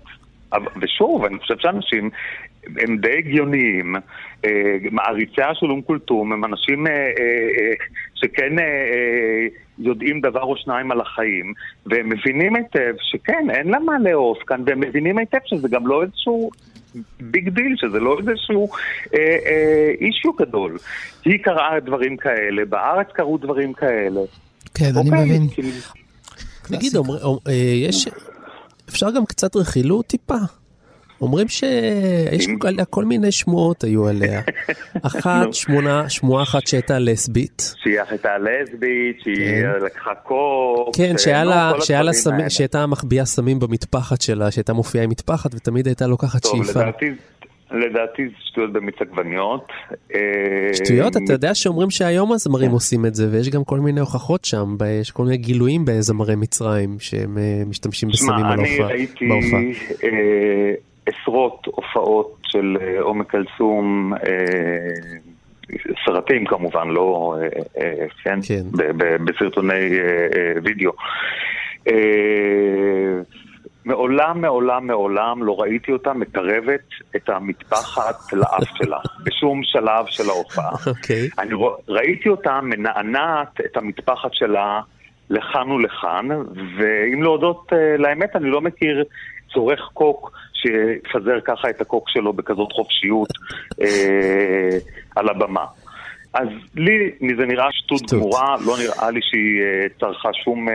[0.81, 2.09] ושוב, אני חושב שאנשים
[2.77, 3.95] הם די הגיוניים,
[4.45, 7.73] אה, מעריציה של אום כולתום הם אנשים אה, אה,
[8.15, 8.55] שכן
[9.79, 11.53] יודעים דבר או שניים על החיים,
[11.85, 16.03] והם מבינים היטב שכן, אין לה מה לאהוב כאן, והם מבינים היטב שזה גם לא
[16.03, 16.49] איזשהו
[17.19, 18.69] big deal, שזה לא איזשהו
[20.01, 20.77] אישיו גדול.
[21.25, 24.21] היא קראה דברים כאלה, בארץ קרו דברים כאלה.
[24.73, 25.47] כן, אני אוקיי, מבין.
[26.69, 26.93] נגיד,
[27.89, 28.07] יש...
[28.89, 30.37] אפשר גם קצת רכילות טיפה.
[31.21, 34.41] אומרים שיש עליה כל מיני שמועות היו עליה.
[35.07, 37.73] אחת, שמונה, שמועה אחת שהייתה לסבית.
[37.83, 39.85] שהיא הייתה לסבית, שהיא כן.
[39.85, 40.95] לקחה קוק.
[40.95, 41.15] כן,
[42.49, 46.73] שהייתה מחביאה סמים במטפחת שלה, שהייתה מופיעה עם מטפחת ותמיד הייתה לוקחת שאיפה.
[46.73, 47.05] טוב, לדעתי
[47.71, 49.67] לדעתי זה שטויות במיץ עגבניות.
[50.15, 51.17] אה, שטויות?
[51.17, 55.11] אתה יודע שאומרים שהיום הזמרים עושים את זה, ויש גם כל מיני הוכחות שם, יש
[55.11, 58.65] כל מיני גילויים בזמרי מצרים, שהם אה, משתמשים בסמים על ההופעה.
[58.65, 59.25] שמע, אני ראיתי
[60.03, 60.71] אה,
[61.05, 64.13] עשרות הופעות של עומר כלסום,
[66.05, 67.35] סרטים כמובן, לא,
[68.23, 68.63] כן, כן.
[69.25, 69.89] בסרטוני
[70.63, 70.91] וידאו.
[73.85, 80.71] מעולם, מעולם, מעולם לא ראיתי אותה מקרבת את המטפחת לאף שלה, בשום שלב של ההופעה.
[80.71, 80.89] Okay.
[80.89, 81.29] אוקיי.
[81.39, 81.53] אני
[81.87, 84.81] ראיתי אותה מנענעת את המטפחת שלה
[85.29, 86.29] לכאן ולכאן,
[86.77, 89.03] ואם להודות uh, לאמת, אני לא מכיר
[89.53, 93.29] צורך קוק שיפזר ככה את הקוק שלו בכזאת חופשיות
[93.71, 93.85] uh,
[95.15, 95.65] על הבמה.
[96.33, 99.61] אז לי זה נראה שטות גמורה, לא נראה לי שהיא
[99.99, 100.67] צרכה שום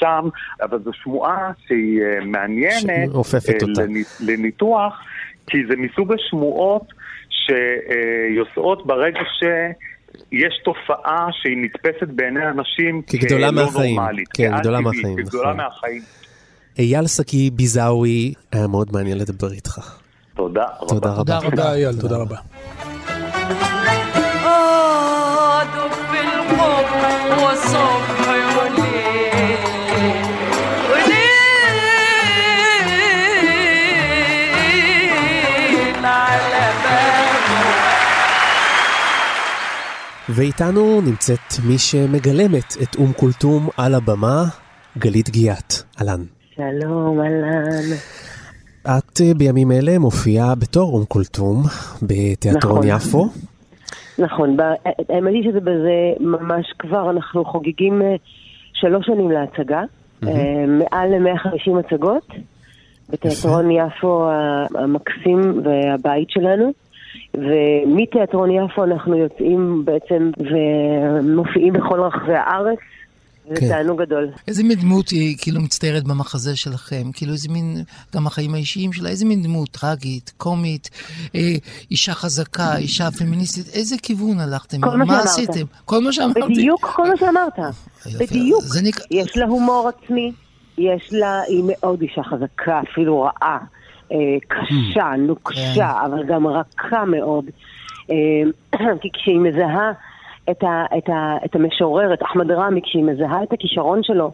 [0.00, 0.28] סם,
[0.62, 3.08] אבל זו שמועה שהיא מעניינת
[4.20, 5.00] לניתוח,
[5.46, 6.86] כי זה מסוג השמועות
[7.30, 9.44] שיוצאות ברגע ש...
[10.32, 13.96] יש תופעה שהיא נתפסת בעיני אנשים כגדולה כלא מהחיים.
[13.96, 14.28] נורמלית.
[14.34, 15.16] כן, גדולה מהחיים.
[15.16, 15.56] כגדולה נכון.
[15.56, 16.02] מהחיים.
[16.78, 20.00] אייל סקי ביזאווי, היה מאוד מעניין לדבר איתך.
[20.36, 20.88] תודה רבה.
[20.88, 21.50] תודה רבה.
[21.50, 22.36] תודה אייל, תודה רבה.
[40.28, 44.44] ואיתנו נמצאת מי שמגלמת את אום כולתום על הבמה,
[44.98, 45.72] גלית גיאת.
[46.00, 46.20] אהלן.
[46.56, 47.96] שלום, אהלן.
[48.82, 51.62] את אה, בימים אלה מופיעה בתור אום כולתום
[52.02, 52.88] בתיאטרון נכון.
[52.88, 53.28] יפו.
[54.18, 54.56] נכון,
[55.08, 58.14] האמת היא שזה בזה ממש כבר, אנחנו חוגגים אה,
[58.72, 60.28] שלוש שנים להצגה, mm-hmm.
[60.66, 62.28] מעל ל-150 הצגות,
[63.10, 64.28] בתיאטרון יפו
[64.74, 66.83] המקסים והבית שלנו.
[67.34, 72.78] ומתיאטרון יפו אנחנו יוצאים בעצם ומופיעים בכל רחבי הארץ.
[73.48, 73.68] זה כן.
[73.68, 74.30] תענוג גדול.
[74.48, 77.02] איזה מין דמות היא כאילו מצטיירת במחזה שלכם?
[77.12, 77.76] כאילו איזה מין,
[78.14, 80.90] גם החיים האישיים שלה, איזה מין דמות טרגית, קומית,
[81.34, 81.40] אה,
[81.90, 84.80] אישה חזקה, אישה פמיניסטית, איזה כיוון הלכתם?
[84.80, 85.18] כל מה, מה.
[85.18, 85.64] עשיתם?
[85.84, 86.40] כל מה שאמרתי.
[86.40, 87.74] בדיוק כל מה שאמרת.
[88.20, 88.62] בדיוק.
[88.82, 88.96] נק...
[89.10, 90.32] יש לה הומור עצמי,
[90.78, 93.58] יש לה, היא מאוד אישה חזקה, אפילו רעה.
[94.14, 95.16] אה, קשה, mm.
[95.16, 96.06] נוקשה, כן.
[96.06, 97.44] אבל גם רכה מאוד.
[98.10, 98.16] אה,
[99.00, 99.92] כי כשהיא מזהה
[100.50, 104.32] את, ה, את, ה, את המשורר, את אחמד רמי, כשהיא מזהה את הכישרון שלו,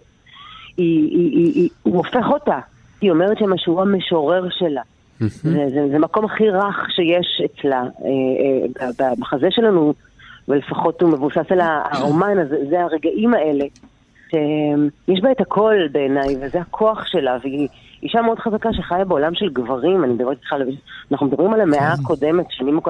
[0.77, 2.59] היא, היא, היא, היא, הוא הופך אותה.
[3.01, 4.83] היא אומרת שהוא המשורר שלה.
[5.21, 7.83] זה, זה, זה מקום הכי רך שיש אצלה.
[7.83, 9.95] אה, במחזה שלנו,
[10.49, 13.65] ולפחות הוא מבוסס על הרומן הזה, זה הרגעים האלה.
[14.31, 17.69] שיש בה את הכל בעיניי, וזה הכוח שלה, והיא
[18.03, 20.55] אישה מאוד חזקה שחיה בעולם של גברים, אני מדברת איתך,
[21.13, 22.03] אנחנו מדברים על המאה כן.
[22.03, 22.81] הקודמת, שנים,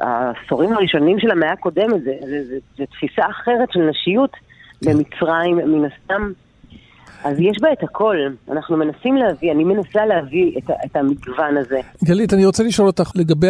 [0.00, 2.02] העשורים הראשונים של המאה הקודמת,
[2.78, 4.30] זה תפיסה אחרת של נשיות
[4.84, 4.92] כן.
[4.92, 6.32] במצרים, מן הסתם.
[7.24, 8.16] אז יש בה את הכל,
[8.52, 11.80] אנחנו מנסים להביא, אני מנסה להביא את, את המגוון הזה.
[12.04, 13.48] גלית, אני רוצה לשאול אותך לגבי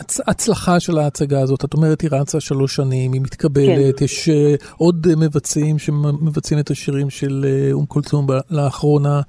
[0.00, 4.04] ההצלחה של ההצגה הזאת, את אומרת היא רצה שלוש שנים, היא מתקבלת, כן.
[4.04, 9.20] יש uh, עוד uh, מבצעים שמבצעים את השירים של uh, אום כולתום לאחרונה.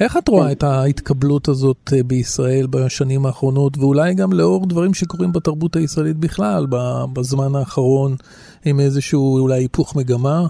[0.00, 0.52] איך את רואה כן.
[0.52, 6.66] את ההתקבלות הזאת uh, בישראל בשנים האחרונות, ואולי גם לאור דברים שקורים בתרבות הישראלית בכלל
[7.12, 8.16] בזמן האחרון,
[8.64, 10.46] עם איזשהו אולי היפוך מגמה?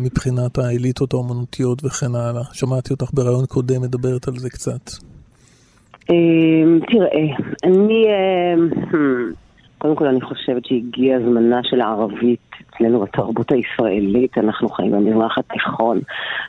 [0.00, 2.42] מבחינת האליטות האומנותיות וכן הלאה.
[2.52, 4.90] שמעתי אותך בריאיון קודם מדברת על זה קצת.
[6.10, 9.34] אמ, תראה, אני, אמ, hmm,
[9.78, 12.40] קודם כל אני חושבת שהגיע זמנה של הערבית
[12.70, 16.00] אצלנו בתרבות הישראלית, אנחנו חיים במזרח התיכון.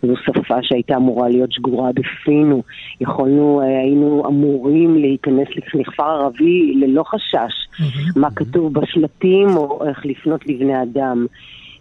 [0.02, 2.64] זו שפה שהייתה אמורה להיות שגורה בפינו.
[3.02, 7.84] יכולנו, אה, היינו אמורים להיכנס לכפר ערבי ללא חשש
[8.16, 11.26] מה כתוב בשלטים או איך לפנות לבני אדם.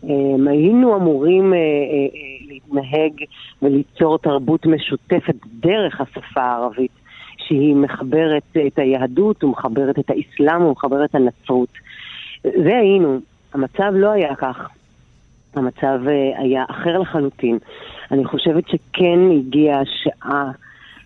[0.05, 3.25] אמ, היינו אמורים אה, אה, להתנהג
[3.63, 6.98] וליצור תרבות משותפת דרך השפה הערבית.
[7.49, 11.69] שהיא מחברת את היהדות, ומחברת את האסלאם, ומחברת את הנצרות.
[12.43, 13.19] זה היינו.
[13.55, 14.69] המצב לא היה כך.
[15.55, 17.59] המצב אה, היה אחר לחלוטין.
[18.11, 20.51] אני חושבת שכן הגיעה השעה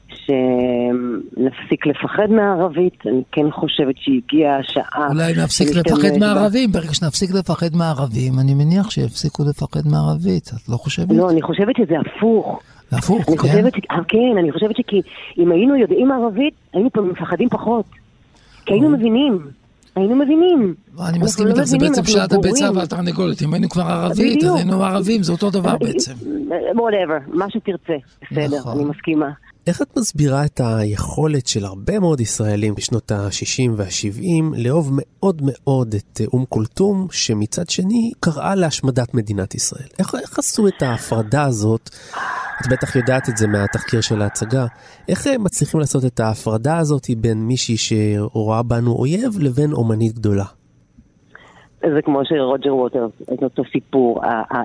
[0.09, 5.09] שנפסיק לפחד מהערבית, אני כן חושבת שהגיעה השעה...
[5.09, 10.76] אולי נפסיק לפחד מהערבים, ברגע שנפסיק לפחד מהערבים, אני מניח שיפסיקו לפחד מערבית, את לא
[10.76, 11.09] חושבת?
[11.11, 12.62] לא, אני חושבת שזה הפוך.
[12.93, 13.36] הפוך, כן?
[13.36, 15.01] חושבת, אה, כן, אני חושבת שכי
[15.38, 17.84] אם היינו יודעים ערבית, היינו פה מפחדים פחות.
[18.66, 19.38] כי היינו מבינים.
[19.97, 20.74] היינו מבינים.
[21.09, 23.43] אני מסכים לא איתך, זה בעצם שאלת הביצה והתרנגולת.
[23.43, 26.12] אם היינו כבר ערבית, אז היינו ערבים, זה אותו דבר בעצם.
[26.76, 27.97] וואטאבר, מה שתרצה,
[28.30, 28.78] בסדר, נכון.
[28.78, 29.30] אני מסכימה.
[29.67, 35.95] איך את מסבירה את היכולת של הרבה מאוד ישראלים בשנות ה-60 וה-70 לאהוב מאוד מאוד
[35.95, 39.89] את אום כולתום, שמצד שני קראה להשמדת מדינת ישראל?
[39.99, 41.91] איך, איך עשו את ההפרדה הזאת?
[42.61, 44.67] את בטח יודעת את זה מהתחקיר של ההצגה.
[45.09, 50.45] איך הם מצליחים לעשות את ההפרדה הזאת בין מישהי שרואה בנו אויב לבין אומנית גדולה?
[51.95, 54.20] זה כמו שרוג'ר ווטר, זה אותו סיפור.
[54.22, 54.59] כן.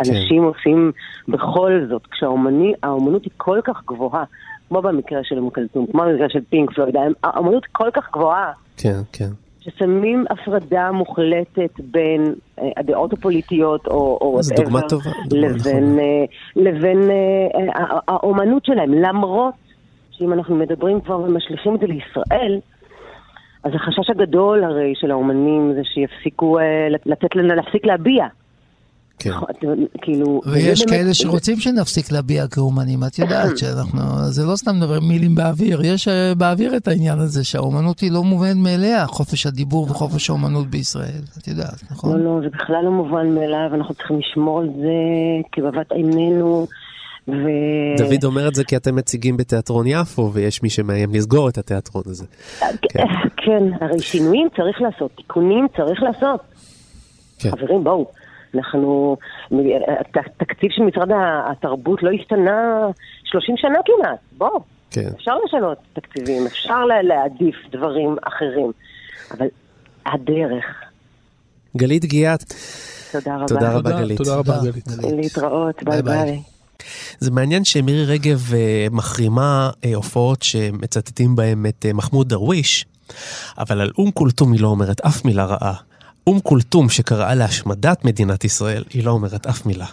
[0.00, 0.92] אנשים עושים
[1.28, 4.24] בכל זאת, כשהאומנות היא כל כך גבוהה,
[4.68, 8.52] כמו במקרה של מקלטום, כמו במקרה של פינק פלויד, האומנות כל כך גבוהה.
[8.76, 9.28] כן, כן.
[9.60, 15.10] ששמים הפרדה מוחלטת בין uh, הדעות הפוליטיות או, או זו דוגמה טובה.
[15.30, 17.78] לבין, uh, לבין uh,
[18.08, 19.54] האומנות שלהם, למרות
[20.10, 22.60] שאם אנחנו מדברים כבר ומשליכים את זה לישראל,
[23.64, 26.58] אז החשש הגדול הרי של האומנים זה שיפסיקו
[27.06, 28.26] לתת לנו, להפסיק להביע.
[29.20, 29.30] כן.
[29.30, 29.48] נכון,
[30.02, 30.40] כאילו...
[30.46, 31.14] ויש כאלה באמת...
[31.14, 36.32] שרוצים שנפסיק להביע כאומנים, את יודעת שאנחנו, זה לא סתם דבר מילים באוויר, יש אה,
[36.34, 41.48] באוויר את העניין הזה שהאומנות היא לא מובנת מאליה, חופש הדיבור וחופש האומנות בישראל, את
[41.48, 42.18] יודעת, נכון?
[42.18, 44.98] לא, לא, זה בכלל לא מובן מאליו, אנחנו צריכים לשמור על זה
[45.52, 46.66] כבבת עינינו.
[47.28, 47.32] ו...
[47.98, 52.02] דוד אומר את זה כי אתם מציגים בתיאטרון יפו, ויש מי שמאיים לסגור את התיאטרון
[52.06, 52.26] הזה.
[52.60, 53.04] כן,
[53.36, 56.40] כן הרי שינויים צריך לעשות, תיקונים צריך לעשות.
[57.38, 57.50] כן.
[57.50, 58.06] חברים, בואו.
[58.54, 59.16] אנחנו,
[60.40, 61.08] התקציב של משרד
[61.50, 62.86] התרבות לא השתנה
[63.24, 64.60] 30 שנה כמעט, בוא.
[64.90, 65.08] כן.
[65.16, 68.72] אפשר לשנות תקציבים, אפשר להעדיף דברים אחרים,
[69.30, 69.46] אבל
[70.06, 70.64] הדרך.
[71.76, 72.44] גלית גיאת.
[73.12, 73.46] תודה רבה.
[73.46, 74.16] תודה רבה, גלית.
[74.18, 74.84] תודה רבה, גלית.
[75.16, 76.42] להתראות, ביי ביי.
[77.20, 82.86] זה מעניין שמירי רגב uh, מחרימה uh, הופעות שמצטטים בהם את uh, מחמוד דרוויש,
[83.58, 85.74] אבל על אום כולתום היא לא אומרת אף מילה רעה.
[86.26, 89.86] אום כולתום שקראה להשמדת מדינת ישראל, היא לא אומרת אף מילה.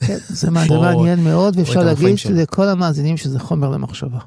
[0.00, 4.18] כן, זה מעניין מאוד, ואפשר להגיד לכל המאזינים שזה חומר למחשבה.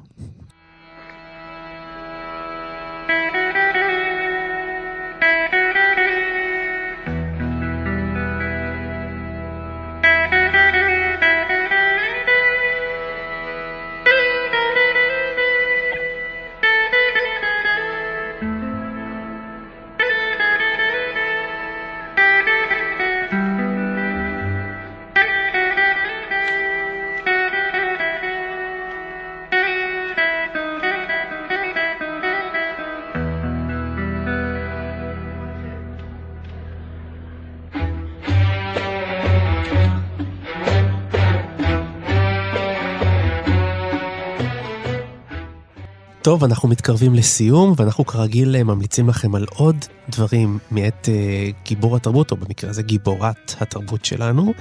[46.34, 49.76] טוב, אנחנו מתקרבים לסיום, ואנחנו כרגיל אה, ממליצים לכם על עוד
[50.08, 54.52] דברים מאת uh, גיבור התרבות, או במקרה הזה גיבורת התרבות שלנו.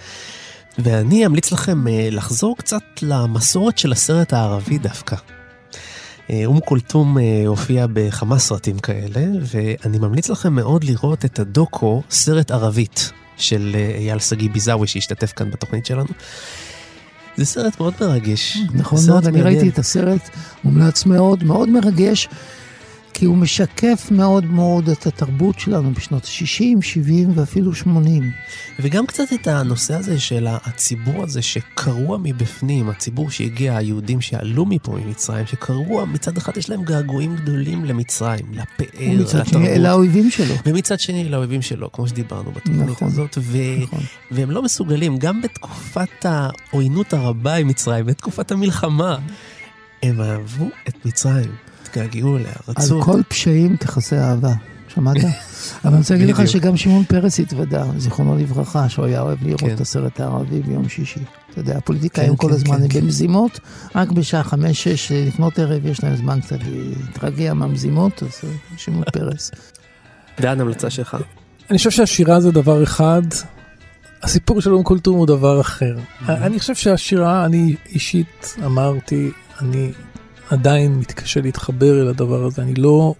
[0.77, 5.15] ואני אמליץ לכם uh, לחזור קצת למסורת של הסרט הערבי דווקא.
[6.45, 7.17] אום כולתום
[7.47, 14.19] הופיע בכמה סרטים כאלה, ואני ממליץ לכם מאוד לראות את הדוקו, סרט ערבית, של אייל
[14.19, 16.09] שגיא ביזאווי שהשתתף כאן בתוכנית שלנו.
[17.37, 18.57] זה סרט מאוד מרגש.
[18.73, 20.29] נכון מאוד, אני ראיתי את הסרט,
[20.63, 22.29] מומלץ מאוד, מאוד מרגש.
[23.13, 28.31] כי הוא משקף מאוד מאוד את התרבות שלנו בשנות ה-60, 70 ואפילו 80.
[28.79, 34.91] וגם קצת את הנושא הזה של הציבור הזה שקרוע מבפנים, הציבור שהגיע, היהודים שעלו מפה
[34.91, 39.19] ממצרים, שקרוע, מצד אחד יש להם געגועים גדולים למצרים, לפאר, לתרבות.
[39.19, 40.55] ומצד שני אל האויבים שלו.
[40.65, 43.37] ומצד שני אל האויבים שלו, כמו שדיברנו בתוכנית נכון, הזאת.
[43.41, 43.57] ו...
[43.81, 43.99] נכון.
[44.31, 49.17] והם לא מסוגלים, גם בתקופת העוינות הרבה עם מצרים, בתקופת המלחמה,
[50.03, 51.51] הם אהבו את מצרים.
[51.97, 52.95] התגעגעו אליה, רצו.
[52.95, 54.53] על כל פשעים תכסה אהבה,
[54.87, 55.15] שמעת?
[55.83, 59.59] אבל אני רוצה להגיד לך שגם שמעון פרס התוודה, זיכרונו לברכה, שהוא היה אוהב לראות
[59.59, 59.73] כן.
[59.73, 61.19] את הסרט הערבי ביום שישי.
[61.51, 63.59] אתה יודע, הפוליטיקאים כן, כל כן, הזמן הם במזימות,
[63.95, 69.51] רק בשעה חמש-שש לפנות ערב יש להם זמן קצת להתרגע מהמזימות, אז אה, שמעון פרס.
[70.39, 71.17] דן, המלצה שלך.
[71.69, 73.21] אני חושב שהשירה זה דבר אחד,
[74.23, 75.95] הסיפור של אום כולתום הוא דבר אחר.
[76.27, 79.31] אני חושב שהשירה, אני אישית אמרתי,
[79.61, 79.91] אני
[80.49, 82.61] עדיין מתקשה להתחבר אל הדבר הזה.
[82.61, 83.15] אני לא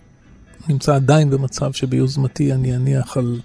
[0.70, 3.40] נמצא עדיין במצב שביוזמתי אני אניח על,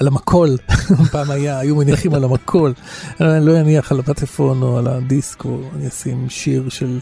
[0.00, 0.56] על המקול,
[1.12, 2.72] פעם היה, היו מניחים על המקול,
[3.20, 6.98] אני לא אניח על הפטפון או על הדיסק, או אני אשים שיר של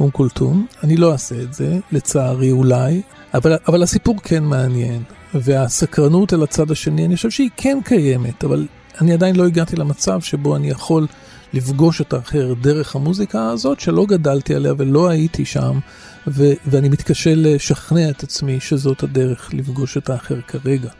[0.00, 0.66] אום כולתום.
[0.84, 3.02] אני לא אעשה את זה, לצערי אולי,
[3.34, 5.02] אבל, אבל הסיפור כן מעניין.
[5.34, 8.66] והסקרנות אל הצד השני, אני חושב שהיא כן קיימת, אבל
[9.00, 11.06] אני עדיין לא הגעתי למצב שבו אני יכול
[11.52, 15.78] לפגוש את האחר דרך המוזיקה הזאת, שלא גדלתי עליה ולא הייתי שם,
[16.26, 20.90] ו- ואני מתקשה לשכנע את עצמי שזאת הדרך לפגוש את האחר כרגע.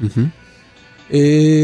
[0.00, 0.04] Mm-hmm.
[1.10, 1.14] Uh,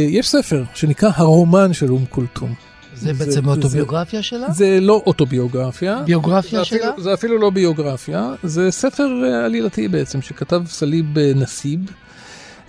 [0.08, 2.54] יש ספר שנקרא הרומן של אום כולתום.
[2.94, 4.52] זה, זה בעצם אוטוביוגרפיה זה, שלה?
[4.52, 6.02] זה לא אוטוביוגרפיה.
[6.06, 6.78] ביוגרפיה זה שלה?
[6.78, 11.80] אפילו, זה אפילו לא ביוגרפיה, זה ספר אה, עלילתי בעצם, שכתב סליב אה, נסיב.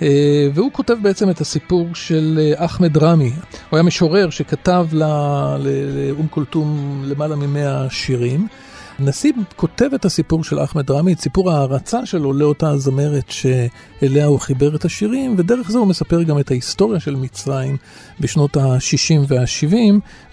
[0.01, 3.31] אה, והוא כותב בעצם את הסיפור של אה, אחמד רמי.
[3.69, 8.47] הוא היה משורר שכתב לאום כולתום למעלה ממאה שירים.
[8.99, 14.39] נסיב כותב את הסיפור של אחמד רמי, את סיפור ההערצה שלו לאותה זמרת שאליה הוא
[14.39, 17.77] חיבר את השירים, ודרך זה הוא מספר גם את ההיסטוריה של מצרים
[18.19, 19.75] בשנות ה-60 וה-70.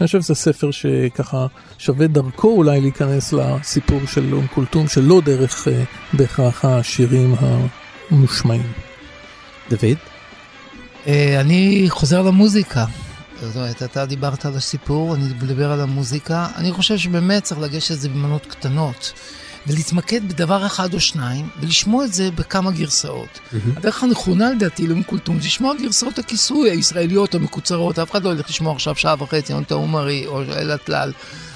[0.01, 1.47] אני חושב שזה ספר שככה
[1.79, 7.35] שווה דרכו אולי להיכנס לסיפור של אום כולתום, שלא דרך אה, בהכרח השירים
[8.11, 8.92] המושמעים.
[9.73, 9.97] דוד?
[11.07, 12.85] אה, אני חוזר למוזיקה.
[13.43, 16.47] זאת אומרת, אתה דיברת על הסיפור, אני מדבר על המוזיקה.
[16.57, 19.13] אני חושב שבאמת צריך לגשת לזה במנות קטנות.
[19.67, 23.29] ולהתמקד בדבר אחד או שניים, ולשמוע את זה בכמה גרסאות.
[23.29, 23.57] Mm-hmm.
[23.77, 28.51] הדרך הנכונה לדעתי לאום כולתום זה לשמוע גרסאות הכיסוי הישראליות המקוצרות, אף אחד לא ילך
[28.51, 31.13] לשמוע עכשיו שעה וחצי, או את או אל הטלל.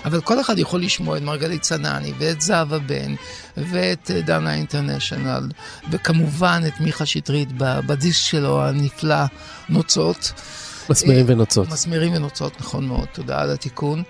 [0.07, 3.15] אבל כל אחד יכול לשמוע את מרגלית צנני, ואת זהבה בן,
[3.57, 5.49] ואת דנה אינטרנשיונל,
[5.91, 9.25] וכמובן את מיכה שטרית בדיסק שלו הנפלא,
[9.69, 10.33] נוצות.
[10.91, 11.69] מסמרים ונוצות.
[11.69, 14.03] מסמרים ונוצות, נכון מאוד, תודה על התיקון.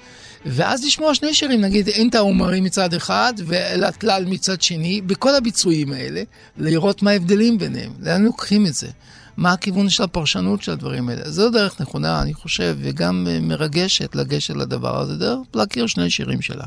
[0.46, 5.92] ואז לשמוע שני שירים, נגיד אין את ההומרים מצד אחד ואל-הטלל מצד שני, בכל הביצועים
[5.92, 6.22] האלה,
[6.56, 8.88] לראות מה ההבדלים ביניהם, לאן לוקחים את זה,
[9.36, 11.30] מה הכיוון של הפרשנות של הדברים האלה.
[11.30, 16.66] זו דרך נכונה, אני חושב, וגם מרגשת לגשת לדבר הזה, דרך להכיר שני שירים שלה.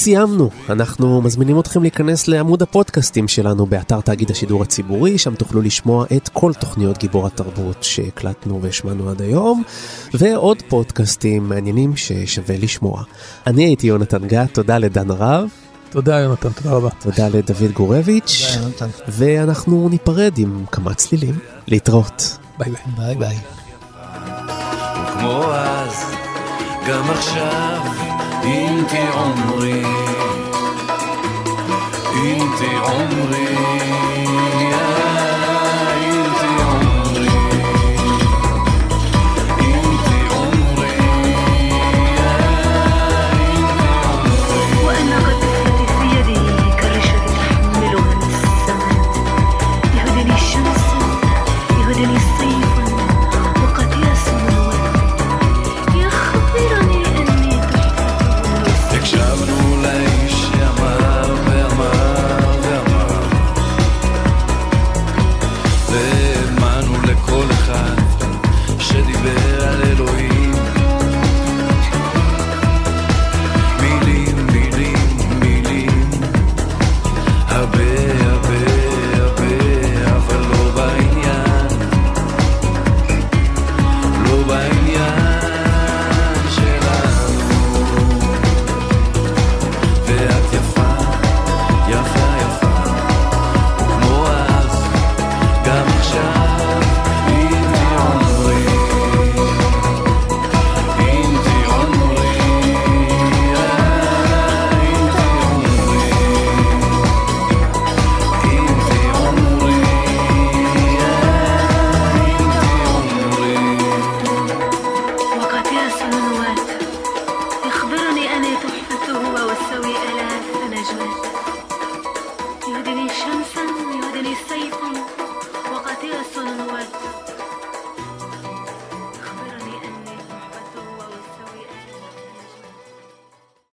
[0.00, 0.50] סיימנו.
[0.68, 6.28] אנחנו מזמינים אתכם להיכנס לעמוד הפודקאסטים שלנו באתר תאגיד השידור הציבורי, שם תוכלו לשמוע את
[6.28, 9.62] כל תוכניות גיבור התרבות שהקלטנו והשמענו עד היום,
[10.14, 13.02] ועוד פודקאסטים מעניינים ששווה לשמוע.
[13.46, 15.48] אני הייתי יונתן גת, תודה לדן הרב.
[15.90, 16.88] תודה יונתן, תודה רבה.
[17.00, 18.46] תודה לדוד גורביץ'.
[18.52, 18.88] תודה יונתן.
[19.08, 21.38] ואנחנו ניפרד עם כמה צלילים.
[21.66, 22.38] להתראות.
[22.58, 22.94] ביי ביי.
[22.96, 23.36] ביי ביי.
[25.12, 26.04] כמו אז,
[26.88, 28.19] גם עכשיו.
[28.45, 29.85] انت عمري
[32.15, 33.47] انت عمري
[34.58, 34.58] يا